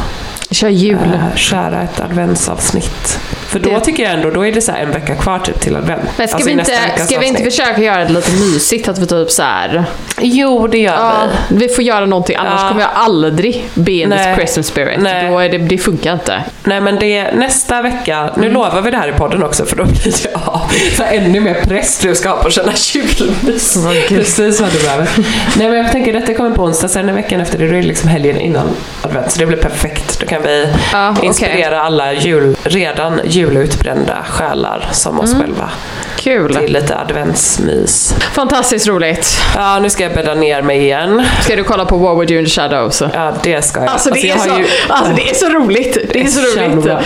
[0.51, 0.99] Kör jul.
[1.15, 3.19] äh, köra ett adventsavsnitt.
[3.49, 5.61] För då Det- tycker jag ändå, då är det så här en vecka kvar typ
[5.61, 6.03] till advent.
[6.17, 6.73] Men ska, Alltså vi inte,
[7.07, 8.89] ska vi inte försöka göra det lite mysigt?
[8.89, 9.85] Att vi typ så här.
[10.21, 11.13] Jo, det gör Ja,
[11.49, 11.57] vi.
[11.67, 12.69] vi får göra någonting annars Ja.
[12.69, 14.21] kommer jag aldrig be in this.
[14.37, 15.01] Christmas spirit.
[15.01, 15.31] Nej.
[15.31, 16.43] Då är det, det funkar inte.
[16.65, 19.85] Nej men det, nästa vecka, nu lovar vi det här i podden också för då
[19.85, 23.79] blir det ja, så ännu mer press du ska ha på att känna julmys.
[24.09, 25.09] Precis vad du behöver.
[25.57, 27.77] Nej men jag tänker detta kommer på onsdag, sen är veckan efter det, då är
[27.81, 28.69] det liksom helgen innan
[29.03, 29.31] advent.
[29.33, 30.21] Så det blir perfekt.
[30.21, 31.27] Då kan vi Ja, okej.
[31.27, 35.71] inspirera alla jul, redan julutbrända själar som oss själva
[36.17, 36.55] Kul.
[36.55, 38.15] till lite adventsmys.
[38.33, 39.39] Fantastiskt roligt.
[39.57, 41.23] Ja, nu ska jag bädda ner mig igen.
[41.43, 43.03] Ska du kolla på War Would You in the Shadows?
[43.15, 43.89] Ja, det ska jag.
[43.89, 45.99] Alltså det, jag är, så, ju- alltså det är så roligt.
[46.13, 46.85] Det är så roligt.
[46.85, 47.01] bra.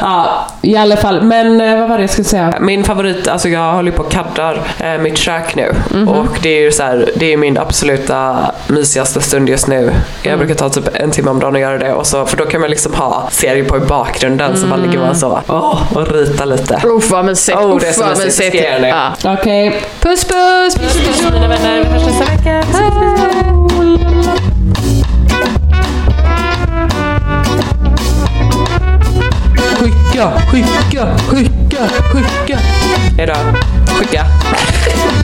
[0.00, 1.22] Ja, i alla fall.
[1.22, 2.54] Men eh, vad var det jag skulle säga?
[2.60, 5.74] Min favorit, alltså jag håller på och kaddar eh, mitt kök nu.
[5.90, 6.08] Mhm.
[6.08, 8.36] Och det är ju så här, det är min absoluta
[8.68, 9.92] mysigaste stund just nu.
[10.22, 10.38] Jag Mm.
[10.46, 11.92] brukar ta typ en timme om dagen och göra det.
[11.92, 14.98] Och så, för då kan man liksom ha serier på i bakgrunden så bara ligger
[14.98, 16.80] man så åh, och ritar lite.
[16.84, 17.58] Uff vad mysigt.
[17.58, 18.56] Oh, det är så mysigt.
[18.82, 19.12] Ja.
[19.24, 19.82] Okej.
[20.00, 20.74] Puss puss!
[20.74, 21.32] puss, puss, puss.
[21.32, 22.64] Mina vänner, vi hörs nästa vecka.
[29.78, 32.58] Skicka, skicka, skicka, skicka.
[33.16, 33.34] Hejdå.
[33.98, 34.26] Skicka.